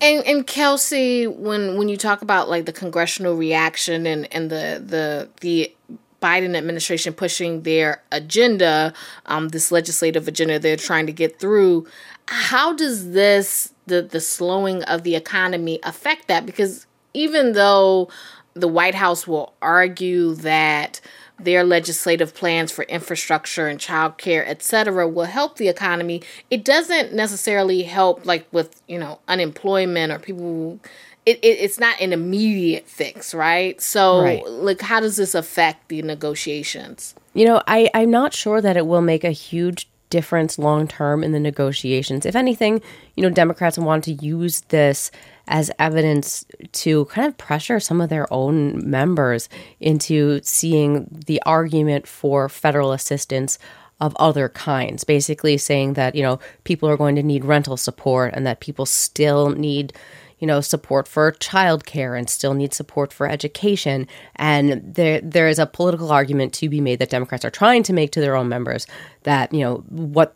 And, 0.00 0.24
and 0.26 0.46
Kelsey, 0.46 1.26
when 1.26 1.78
when 1.78 1.88
you 1.88 1.96
talk 1.96 2.20
about 2.20 2.50
like 2.50 2.66
the 2.66 2.72
congressional 2.72 3.34
reaction 3.34 4.06
and 4.06 4.32
and 4.32 4.50
the 4.50 4.82
the 4.84 5.28
the 5.40 5.74
Biden 6.20 6.54
administration 6.54 7.14
pushing 7.14 7.62
their 7.62 8.02
agenda, 8.12 8.92
um, 9.26 9.48
this 9.48 9.72
legislative 9.72 10.28
agenda 10.28 10.58
they're 10.58 10.76
trying 10.76 11.06
to 11.06 11.12
get 11.12 11.38
through, 11.38 11.86
how 12.26 12.74
does 12.74 13.12
this 13.12 13.72
the 13.86 14.02
the 14.02 14.20
slowing 14.20 14.82
of 14.84 15.02
the 15.02 15.16
economy 15.16 15.80
affect 15.82 16.28
that? 16.28 16.44
Because 16.44 16.86
even 17.14 17.52
though 17.52 18.10
the 18.54 18.68
White 18.68 18.94
House 18.94 19.26
will 19.26 19.54
argue 19.62 20.34
that 20.34 21.00
their 21.44 21.64
legislative 21.64 22.34
plans 22.34 22.70
for 22.72 22.84
infrastructure 22.84 23.66
and 23.66 23.78
childcare, 23.78 24.44
et 24.46 24.62
cetera, 24.62 25.08
will 25.08 25.24
help 25.24 25.56
the 25.56 25.68
economy. 25.68 26.22
It 26.50 26.64
doesn't 26.64 27.12
necessarily 27.12 27.82
help, 27.82 28.26
like 28.26 28.46
with 28.52 28.80
you 28.86 28.98
know 28.98 29.20
unemployment 29.28 30.12
or 30.12 30.18
people. 30.18 30.42
Who, 30.42 30.80
it, 31.26 31.38
it, 31.42 31.58
it's 31.60 31.78
not 31.78 32.00
an 32.00 32.12
immediate 32.12 32.88
fix, 32.88 33.34
right? 33.34 33.80
So, 33.80 34.22
right. 34.22 34.46
like, 34.46 34.80
how 34.80 35.00
does 35.00 35.16
this 35.16 35.34
affect 35.34 35.88
the 35.88 36.00
negotiations? 36.02 37.14
You 37.34 37.44
know, 37.44 37.62
I, 37.66 37.90
I'm 37.94 38.10
not 38.10 38.32
sure 38.32 38.60
that 38.60 38.76
it 38.76 38.86
will 38.86 39.02
make 39.02 39.22
a 39.22 39.30
huge 39.30 39.86
difference 40.08 40.58
long 40.58 40.88
term 40.88 41.22
in 41.22 41.32
the 41.32 41.38
negotiations. 41.38 42.26
If 42.26 42.34
anything, 42.34 42.82
you 43.14 43.22
know, 43.22 43.30
Democrats 43.30 43.78
want 43.78 44.04
to 44.04 44.12
use 44.12 44.62
this 44.62 45.10
as 45.50 45.70
evidence 45.78 46.46
to 46.72 47.04
kind 47.06 47.26
of 47.26 47.36
pressure 47.36 47.80
some 47.80 48.00
of 48.00 48.08
their 48.08 48.32
own 48.32 48.88
members 48.88 49.48
into 49.80 50.40
seeing 50.42 51.06
the 51.26 51.42
argument 51.44 52.06
for 52.06 52.48
federal 52.48 52.92
assistance 52.92 53.58
of 54.00 54.16
other 54.16 54.48
kinds, 54.48 55.04
basically 55.04 55.58
saying 55.58 55.94
that, 55.94 56.14
you 56.14 56.22
know, 56.22 56.38
people 56.64 56.88
are 56.88 56.96
going 56.96 57.16
to 57.16 57.22
need 57.22 57.44
rental 57.44 57.76
support 57.76 58.32
and 58.32 58.46
that 58.46 58.60
people 58.60 58.86
still 58.86 59.50
need 59.50 59.92
you 60.38 60.46
know 60.46 60.62
support 60.62 61.06
for 61.06 61.32
childcare 61.32 62.18
and 62.18 62.30
still 62.30 62.54
need 62.54 62.72
support 62.72 63.12
for 63.12 63.28
education. 63.28 64.08
And 64.36 64.94
there 64.94 65.20
there 65.20 65.48
is 65.48 65.58
a 65.58 65.66
political 65.66 66.10
argument 66.10 66.54
to 66.54 66.70
be 66.70 66.80
made 66.80 66.98
that 66.98 67.10
Democrats 67.10 67.44
are 67.44 67.50
trying 67.50 67.82
to 67.82 67.92
make 67.92 68.10
to 68.12 68.22
their 68.22 68.36
own 68.36 68.48
members 68.48 68.86
that 69.24 69.52
you 69.52 69.60
know 69.60 69.84
what 69.90 70.34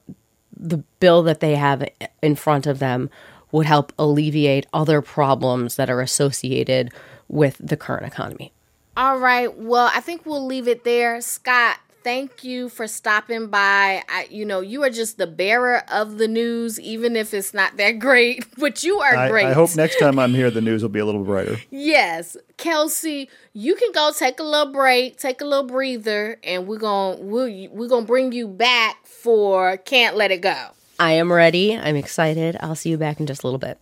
the 0.54 0.78
bill 1.00 1.22
that 1.22 1.40
they 1.40 1.54
have 1.54 1.88
in 2.22 2.36
front 2.36 2.66
of 2.66 2.80
them 2.80 3.08
would 3.54 3.66
help 3.66 3.92
alleviate 4.00 4.66
other 4.72 5.00
problems 5.00 5.76
that 5.76 5.88
are 5.88 6.00
associated 6.00 6.92
with 7.28 7.56
the 7.60 7.76
current 7.76 8.04
economy. 8.04 8.52
All 8.96 9.18
right. 9.20 9.56
Well, 9.56 9.92
I 9.94 10.00
think 10.00 10.26
we'll 10.26 10.44
leave 10.44 10.66
it 10.66 10.82
there. 10.82 11.20
Scott, 11.20 11.78
thank 12.02 12.42
you 12.42 12.68
for 12.68 12.88
stopping 12.88 13.46
by. 13.46 14.02
I, 14.08 14.26
you 14.28 14.44
know, 14.44 14.60
you 14.60 14.82
are 14.82 14.90
just 14.90 15.18
the 15.18 15.28
bearer 15.28 15.84
of 15.88 16.18
the 16.18 16.26
news, 16.26 16.80
even 16.80 17.14
if 17.14 17.32
it's 17.32 17.54
not 17.54 17.76
that 17.76 17.92
great, 18.00 18.44
but 18.58 18.82
you 18.82 18.98
are 18.98 19.14
I, 19.14 19.28
great. 19.28 19.46
I 19.46 19.52
hope 19.52 19.76
next 19.76 20.00
time 20.00 20.18
I'm 20.18 20.34
here, 20.34 20.50
the 20.50 20.60
news 20.60 20.82
will 20.82 20.88
be 20.88 20.98
a 20.98 21.06
little 21.06 21.22
brighter. 21.22 21.58
yes. 21.70 22.36
Kelsey, 22.56 23.30
you 23.52 23.76
can 23.76 23.92
go 23.92 24.10
take 24.18 24.40
a 24.40 24.44
little 24.44 24.72
break, 24.72 25.16
take 25.16 25.40
a 25.40 25.44
little 25.44 25.68
breather, 25.68 26.40
and 26.42 26.66
we're 26.66 26.78
going 26.78 27.18
to 27.18 27.22
we're, 27.22 27.68
we're 27.70 27.88
going 27.88 28.02
to 28.02 28.08
bring 28.08 28.32
you 28.32 28.48
back 28.48 29.06
for 29.06 29.76
Can't 29.76 30.16
Let 30.16 30.32
It 30.32 30.40
Go. 30.40 30.70
I 30.98 31.12
am 31.12 31.32
ready. 31.32 31.76
I'm 31.76 31.96
excited. 31.96 32.56
I'll 32.60 32.74
see 32.74 32.90
you 32.90 32.98
back 32.98 33.20
in 33.20 33.26
just 33.26 33.42
a 33.42 33.46
little 33.46 33.58
bit. 33.58 33.78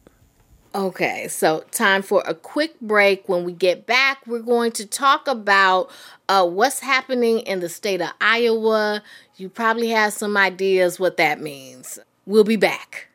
Okay, 0.75 1.29
so 1.29 1.65
time 1.71 2.01
for 2.01 2.23
a 2.27 2.35
quick 2.35 2.81
break. 2.81 3.29
When 3.29 3.45
we 3.45 3.53
get 3.53 3.85
back, 3.87 4.27
we're 4.27 4.41
going 4.41 4.73
to 4.73 4.87
talk 4.87 5.29
about 5.29 5.91
uh, 6.31 6.47
what's 6.47 6.81
happening 6.81 7.41
in 7.41 7.61
the 7.61 7.69
state 7.69 8.01
of 8.01 8.11
Iowa. 8.23 9.03
You 9.37 9.51
probably 9.51 9.89
have 9.89 10.15
some 10.15 10.35
ideas 10.37 10.99
what 10.99 11.19
that 11.19 11.43
means. 11.43 11.99
We'll 12.25 12.45
be 12.45 12.57
back. 12.57 13.09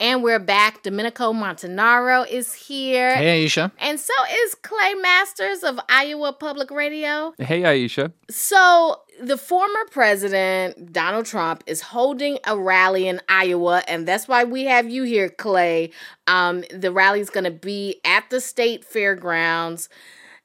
And 0.00 0.22
we're 0.22 0.38
back. 0.38 0.84
Domenico 0.84 1.32
Montanaro 1.32 2.24
is 2.30 2.54
here. 2.54 3.16
Hey, 3.16 3.42
Ayesha. 3.42 3.72
And 3.78 3.98
so 3.98 4.12
is 4.44 4.54
Clay 4.54 4.94
Masters 4.94 5.64
of 5.64 5.80
Iowa 5.88 6.32
Public 6.32 6.70
Radio. 6.70 7.34
Hey, 7.38 7.64
Ayesha. 7.64 8.12
So, 8.30 9.00
the 9.20 9.36
former 9.36 9.84
president, 9.90 10.92
Donald 10.92 11.26
Trump, 11.26 11.64
is 11.66 11.80
holding 11.80 12.38
a 12.46 12.56
rally 12.56 13.08
in 13.08 13.20
Iowa, 13.28 13.82
and 13.88 14.06
that's 14.06 14.28
why 14.28 14.44
we 14.44 14.66
have 14.66 14.88
you 14.88 15.02
here, 15.02 15.28
Clay. 15.28 15.90
Um, 16.28 16.62
the 16.72 16.92
rally 16.92 17.18
is 17.18 17.30
going 17.30 17.42
to 17.44 17.50
be 17.50 18.00
at 18.04 18.30
the 18.30 18.40
state 18.40 18.84
fairgrounds. 18.84 19.88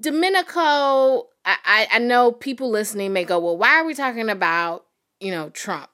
Domenico, 0.02 1.28
I, 1.46 1.88
I 1.92 2.00
know 2.00 2.32
people 2.32 2.72
listening 2.72 3.14
may 3.14 3.24
go, 3.24 3.38
well, 3.38 3.58
why 3.58 3.76
are 3.76 3.86
we 3.86 3.94
talking 3.94 4.30
about, 4.30 4.86
you 5.20 5.30
know, 5.30 5.50
Trump? 5.52 5.93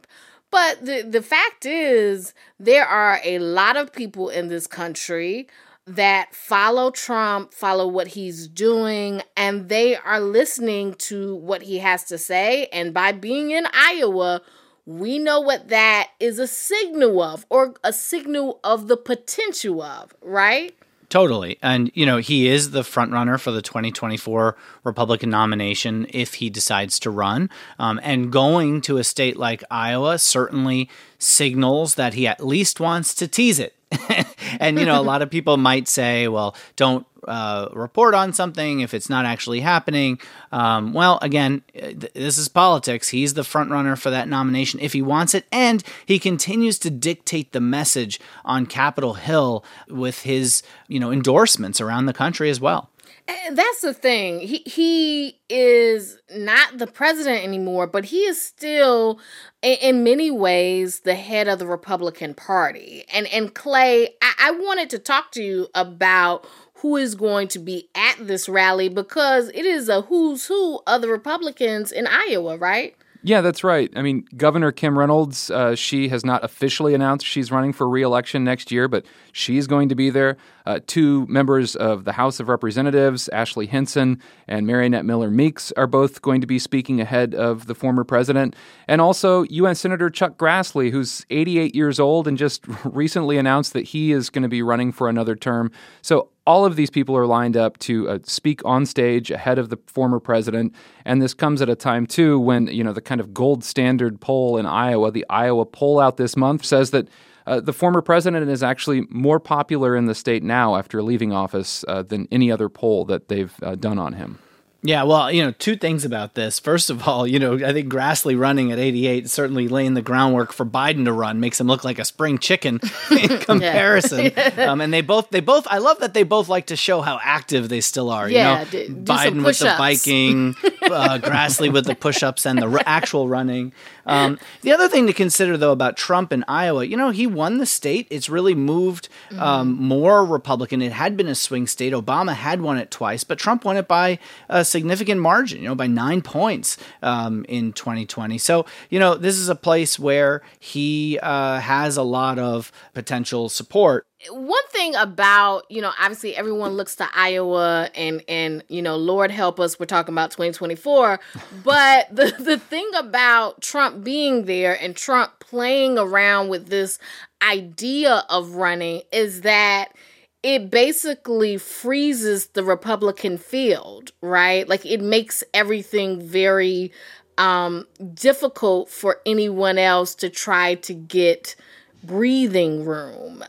But 0.52 0.86
the, 0.86 1.02
the 1.02 1.22
fact 1.22 1.66
is, 1.66 2.34
there 2.60 2.86
are 2.86 3.20
a 3.24 3.40
lot 3.40 3.78
of 3.78 3.94
people 3.94 4.30
in 4.30 4.48
this 4.48 4.68
country 4.68 5.48
that 5.86 6.36
follow 6.36 6.92
Trump, 6.92 7.54
follow 7.54 7.88
what 7.88 8.10
he's 8.10 8.48
doing, 8.48 9.22
and 9.36 9.70
they 9.70 9.96
are 9.96 10.20
listening 10.20 10.94
to 10.94 11.36
what 11.36 11.64
he 11.64 11.80
has 11.80 12.04
to 12.06 12.18
say. 12.18 12.68
And 12.68 12.94
by 12.94 13.12
being 13.12 13.52
in 13.52 13.68
Iowa, 13.74 14.42
we 14.86 15.20
know 15.20 15.40
what 15.40 15.70
that 15.70 16.10
is 16.20 16.40
a 16.40 16.48
signal 16.48 17.22
of, 17.22 17.46
or 17.50 17.74
a 17.84 17.94
signal 17.94 18.60
of 18.64 18.88
the 18.88 18.98
potential 18.98 19.82
of, 19.82 20.16
right? 20.22 20.76
Totally. 21.10 21.58
And, 21.64 21.92
you 21.96 22.06
know, 22.06 22.18
he 22.18 22.48
is 22.48 22.70
the 22.70 22.84
front 22.84 23.12
runner 23.12 23.40
for 23.40 23.50
the 23.50 23.64
2024 23.64 24.56
Republican 24.84 25.32
nomination 25.32 26.06
if 26.10 26.36
he 26.36 26.52
decides 26.52 27.00
to 27.00 27.10
run. 27.10 27.50
Um, 27.80 28.00
and 28.04 28.32
going 28.32 28.82
to 28.82 28.98
a 28.98 29.04
state 29.04 29.36
like 29.36 29.64
Iowa 29.72 30.20
certainly 30.20 30.88
signals 31.18 31.96
that 31.96 32.14
he 32.14 32.28
at 32.28 32.46
least 32.46 32.80
wants 32.80 33.16
to 33.16 33.28
tease 33.28 33.60
it. 33.60 33.74
and, 34.60 34.78
you 34.78 34.86
know, 34.86 35.02
a 35.02 35.04
lot 35.04 35.24
of 35.24 35.32
people 35.32 35.58
might 35.58 35.88
say, 35.88 36.28
well, 36.28 36.56
don't 36.76 37.08
uh, 37.28 37.70
report 37.74 38.14
on 38.14 38.34
something 38.34 38.80
if 38.80 38.94
it's 38.94 39.10
not 39.10 39.26
actually 39.26 39.60
happening. 39.60 40.20
Um, 40.52 40.94
well, 40.94 41.20
again, 41.22 41.64
th- 41.74 42.14
this 42.14 42.38
is 42.38 42.48
politics. 42.48 43.10
He's 43.10 43.34
the 43.34 43.44
front 43.44 43.72
runner 43.72 43.96
for 43.96 44.10
that 44.10 44.28
nomination 44.28 44.80
if 44.80 44.94
he 44.94 45.02
wants 45.02 45.34
it, 45.34 45.46
and 45.52 45.84
he 46.06 46.20
continues 46.20 46.80
to 46.80 46.90
dictate 46.90 47.52
the 47.52 47.62
message 47.62 48.20
on 48.46 48.66
Capitol 48.66 49.16
Hill 49.16 49.64
with 49.88 50.22
his 50.22 50.64
you 50.88 51.00
know 51.00 51.12
endorsements 51.12 51.82
around 51.82 52.06
the 52.06 52.14
country 52.14 52.50
as 52.50 52.60
well. 52.60 52.90
And 53.30 53.56
that's 53.56 53.82
the 53.82 53.94
thing. 53.94 54.40
He 54.40 54.64
he 54.66 55.40
is 55.50 56.18
not 56.36 56.80
the 56.80 56.88
president 56.88 57.44
anymore, 57.44 57.86
but 57.86 58.06
he 58.06 58.22
is 58.22 58.42
still 58.42 59.20
in 59.62 60.04
many 60.04 60.32
ways 60.32 61.02
the 61.02 61.14
head 61.14 61.48
of 61.48 61.60
the 61.60 61.68
Republican 61.68 62.34
Party. 62.34 63.04
And 63.14 63.28
and 63.28 63.54
Clay, 63.54 64.16
I, 64.22 64.34
I 64.40 64.52
wanted 64.52 64.90
to 64.92 65.00
talk 65.00 65.32
to 65.34 65.44
you 65.44 65.68
about 65.76 66.48
who 66.82 66.96
is 66.96 67.16
going 67.16 67.48
to 67.50 67.60
be 67.60 67.90
at 67.96 68.16
this 68.20 68.48
rally 68.48 68.90
because 68.90 69.50
it 69.50 69.66
is 69.66 69.90
a 69.90 70.02
who's 70.04 70.46
who 70.46 70.82
of 70.88 71.02
the 71.02 71.10
Republicans 71.10 71.92
in 71.92 72.08
Iowa, 72.08 72.58
right? 72.58 72.96
Yeah, 73.22 73.42
that's 73.42 73.66
right. 73.66 73.92
I 73.98 74.02
mean, 74.02 74.26
Governor 74.38 74.72
Kim 74.72 74.98
Reynolds, 74.98 75.52
uh, 75.52 75.76
she 75.76 76.08
has 76.08 76.24
not 76.24 76.42
officially 76.42 76.94
announced 76.94 77.26
she's 77.26 77.52
running 77.52 77.74
for 77.74 77.90
reelection 77.90 78.46
next 78.46 78.72
year, 78.72 78.88
but 78.88 79.06
she's 79.34 79.68
going 79.68 79.90
to 79.90 79.96
be 79.96 80.10
there. 80.10 80.38
Uh, 80.66 80.80
two 80.88 81.26
members 81.28 81.76
of 81.76 82.06
the 82.06 82.14
House 82.14 82.40
of 82.40 82.48
Representatives, 82.48 83.28
Ashley 83.30 83.66
Hinson 83.66 84.22
and 84.48 84.66
Mariannette 84.66 85.04
Miller 85.04 85.30
Meeks, 85.30 85.74
are 85.74 85.88
both 85.88 86.22
going 86.22 86.40
to 86.40 86.48
be 86.48 86.60
speaking 86.60 87.02
ahead 87.02 87.36
of 87.36 87.66
the 87.66 87.76
former 87.76 88.06
president. 88.06 88.56
And 88.88 89.02
also, 89.02 89.44
U.S. 89.44 89.82
Senator 89.82 90.10
Chuck 90.10 90.38
Grassley, 90.38 90.90
who's 90.90 91.26
88 91.30 91.76
years 91.76 92.00
old 92.00 92.26
and 92.26 92.38
just 92.38 92.64
recently 92.86 93.38
announced 93.38 93.74
that 93.74 93.84
he 93.84 94.14
is 94.14 94.30
going 94.30 94.44
to 94.44 94.50
be 94.50 94.62
running 94.62 94.94
for 94.94 95.10
another 95.10 95.36
term. 95.36 95.72
So, 96.02 96.30
all 96.50 96.66
of 96.66 96.76
these 96.76 96.90
people 96.90 97.16
are 97.16 97.28
lined 97.28 97.56
up 97.56 97.78
to 97.78 98.10
uh, 98.10 98.18
speak 98.24 98.60
on 98.66 98.84
stage 98.84 99.30
ahead 99.30 99.60
of 99.60 99.70
the 99.70 99.78
former 99.86 100.20
president, 100.20 100.74
and 101.06 101.22
this 101.22 101.36
comes 101.36 101.62
at 101.62 101.70
a 101.70 101.76
time 101.76 102.08
too 102.08 102.40
when 102.40 102.66
you 102.66 102.84
know 102.84 102.92
the 102.92 103.02
kind 103.02 103.22
of 103.22 103.36
gold 103.36 103.64
standard 103.64 104.20
poll 104.20 104.58
in 104.58 104.66
Iowa, 104.66 105.12
the 105.12 105.28
Iowa 105.30 105.64
poll 105.64 106.00
out 106.00 106.18
this 106.18 106.36
month 106.36 106.66
says 106.66 106.90
that 106.90 107.08
uh, 107.46 107.60
the 107.60 107.72
former 107.72 108.02
president 108.02 108.50
is 108.50 108.64
actually 108.64 109.06
more 109.12 109.40
popular 109.40 109.96
in 109.96 110.08
the 110.08 110.16
state 110.16 110.42
now 110.42 110.76
after 110.76 111.04
leaving 111.04 111.32
office 111.32 111.86
uh, 111.88 112.02
than 112.02 112.28
any 112.32 112.52
other 112.52 112.68
poll 112.68 113.06
that 113.06 113.28
they've 113.28 113.54
uh, 113.62 113.76
done 113.76 114.00
on 114.00 114.14
him. 114.14 114.40
Yeah, 114.82 115.04
well, 115.04 115.30
you 115.30 115.44
know, 115.44 115.52
two 115.52 115.76
things 115.76 116.06
about 116.06 116.36
this. 116.36 116.58
First 116.58 116.90
of 116.90 117.06
all, 117.06 117.28
you 117.28 117.38
know, 117.38 117.56
I 117.56 117.74
think 117.74 117.92
Grassley 117.92 118.40
running 118.40 118.72
at 118.72 118.80
88 118.80 119.30
certainly 119.30 119.68
laying 119.68 119.94
the 119.94 120.02
groundwork 120.02 120.54
for 120.54 120.66
Biden 120.66 121.04
to 121.06 121.12
run 121.12 121.42
makes 121.42 121.60
him 121.60 121.68
look 121.68 121.84
like 121.84 122.00
a 122.00 122.06
spring 122.06 122.38
chicken 122.38 122.80
in 123.12 123.40
comparison. 123.40 124.32
um, 124.58 124.80
and 124.80 124.94
they 124.94 125.02
both, 125.02 125.32
they 125.32 125.42
both, 125.42 125.68
I 125.70 125.80
love 125.80 126.00
that 126.00 126.14
they 126.14 126.24
both 126.24 126.48
like 126.48 126.68
to 126.68 126.78
show 126.78 127.02
how 127.02 127.20
active 127.22 127.68
they 127.68 127.82
still 127.82 128.10
are. 128.10 128.30
Yeah, 128.30 128.60
you 128.60 128.66
know, 128.66 128.72
do, 128.72 128.88
do 128.88 129.14
Biden 129.14 129.44
with 129.44 129.60
the 129.60 129.76
biking, 129.78 130.56
uh, 130.84 131.18
Grassley 131.22 131.72
with 131.72 131.86
the 131.86 131.96
push-ups 131.96 132.46
and 132.46 132.62
the 132.62 132.70
r- 132.70 132.82
actual 132.86 133.28
running. 133.28 133.74
Um, 134.10 134.40
the 134.62 134.72
other 134.72 134.88
thing 134.88 135.08
to 135.08 135.14
consider, 135.14 135.56
though, 135.56 135.72
about 135.72 135.96
Trump 135.96 136.34
in 136.34 136.44
Iowa, 136.48 136.84
you 136.84 136.98
know, 136.98 137.12
he 137.12 137.28
won 137.28 137.60
the 137.60 137.66
state. 137.66 138.08
It's 138.10 138.30
really 138.30 138.56
moved 138.56 139.08
um, 139.38 139.76
mm-hmm. 139.76 139.84
more 139.84 140.26
Republican. 140.26 140.82
It 140.82 140.92
had 140.92 141.16
been 141.16 141.28
a 141.28 141.36
swing 141.36 141.68
state. 141.68 141.94
Obama 141.94 142.34
had 142.34 142.62
won 142.62 142.78
it 142.78 142.90
twice, 142.90 143.24
but 143.24 143.38
Trump 143.38 143.66
won 143.66 143.78
it 143.78 143.88
by 143.88 144.20
a 144.50 144.66
significant 144.66 145.22
margin, 145.22 145.62
you 145.62 145.68
know, 145.68 145.76
by 145.76 145.88
nine 145.88 146.22
points 146.22 146.78
um, 147.04 147.46
in 147.48 147.72
2020. 147.74 148.38
So, 148.40 148.66
you 148.90 149.00
know, 149.00 149.16
this 149.16 149.38
is 149.38 149.48
a 149.48 149.56
place 149.56 150.00
where 150.00 150.42
he 150.60 151.20
uh, 151.22 151.60
has 151.60 151.96
a 151.96 152.04
lot 152.04 152.40
of 152.40 152.72
potential 152.94 153.48
support 153.48 154.08
one 154.32 154.68
thing 154.70 154.96
about 154.96 155.64
you 155.70 155.82
know 155.82 155.92
obviously 156.00 156.36
everyone 156.36 156.74
looks 156.74 156.96
to 156.96 157.08
iowa 157.14 157.90
and 157.96 158.22
and 158.28 158.64
you 158.68 158.82
know 158.82 158.98
lord 158.98 159.32
help 159.32 159.60
us 159.60 159.80
we're 159.80 159.86
talking 159.86 160.14
about 160.14 160.30
2024 160.32 161.20
but 161.64 162.14
the 162.14 162.34
the 162.40 162.58
thing 162.58 162.90
about 162.98 163.62
trump 163.62 164.04
being 164.04 164.46
there 164.46 164.78
and 164.82 164.96
trump 164.96 165.32
playing 165.40 165.98
around 165.98 166.50
with 166.50 166.68
this 166.68 167.00
idea 167.42 168.24
of 168.30 168.56
running 168.56 169.02
is 169.12 169.42
that 169.42 169.94
it 170.42 170.72
basically 170.72 171.58
freezes 171.58 172.48
the 172.48 172.64
Republican 172.64 173.38
field, 173.38 174.12
right? 174.22 174.70
Like 174.70 174.86
it 174.86 175.02
makes 175.02 175.44
everything 175.54 176.22
very 176.22 176.94
um, 177.38 177.86
difficult 178.14 178.90
for 178.90 179.20
anyone 179.26 179.78
else 179.78 180.16
to 180.16 180.30
try 180.30 180.76
to 180.76 180.94
get 180.94 181.58
breathing 182.04 182.86
room. 182.86 183.44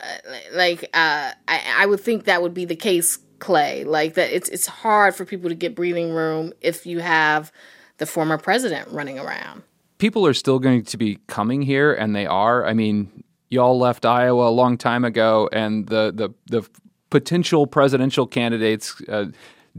Like 0.53 0.83
uh, 0.93 1.31
I, 1.47 1.61
I 1.77 1.85
would 1.85 2.01
think 2.01 2.25
that 2.25 2.41
would 2.41 2.53
be 2.53 2.65
the 2.65 2.75
case, 2.75 3.19
Clay. 3.39 3.83
Like 3.83 4.15
that, 4.15 4.35
it's 4.35 4.49
it's 4.49 4.67
hard 4.67 5.15
for 5.15 5.25
people 5.25 5.49
to 5.49 5.55
get 5.55 5.75
breathing 5.75 6.11
room 6.11 6.53
if 6.61 6.85
you 6.85 6.99
have 6.99 7.51
the 7.97 8.05
former 8.05 8.37
president 8.37 8.89
running 8.89 9.19
around. 9.19 9.63
People 9.97 10.25
are 10.25 10.33
still 10.33 10.59
going 10.59 10.83
to 10.83 10.97
be 10.97 11.19
coming 11.27 11.61
here, 11.61 11.93
and 11.93 12.15
they 12.15 12.25
are. 12.25 12.65
I 12.65 12.73
mean, 12.73 13.23
y'all 13.49 13.77
left 13.77 14.05
Iowa 14.05 14.49
a 14.49 14.51
long 14.51 14.77
time 14.77 15.05
ago, 15.05 15.49
and 15.51 15.87
the 15.87 16.11
the 16.13 16.29
the 16.47 16.67
potential 17.09 17.67
presidential 17.67 18.25
candidates. 18.25 18.99
Uh, 19.07 19.25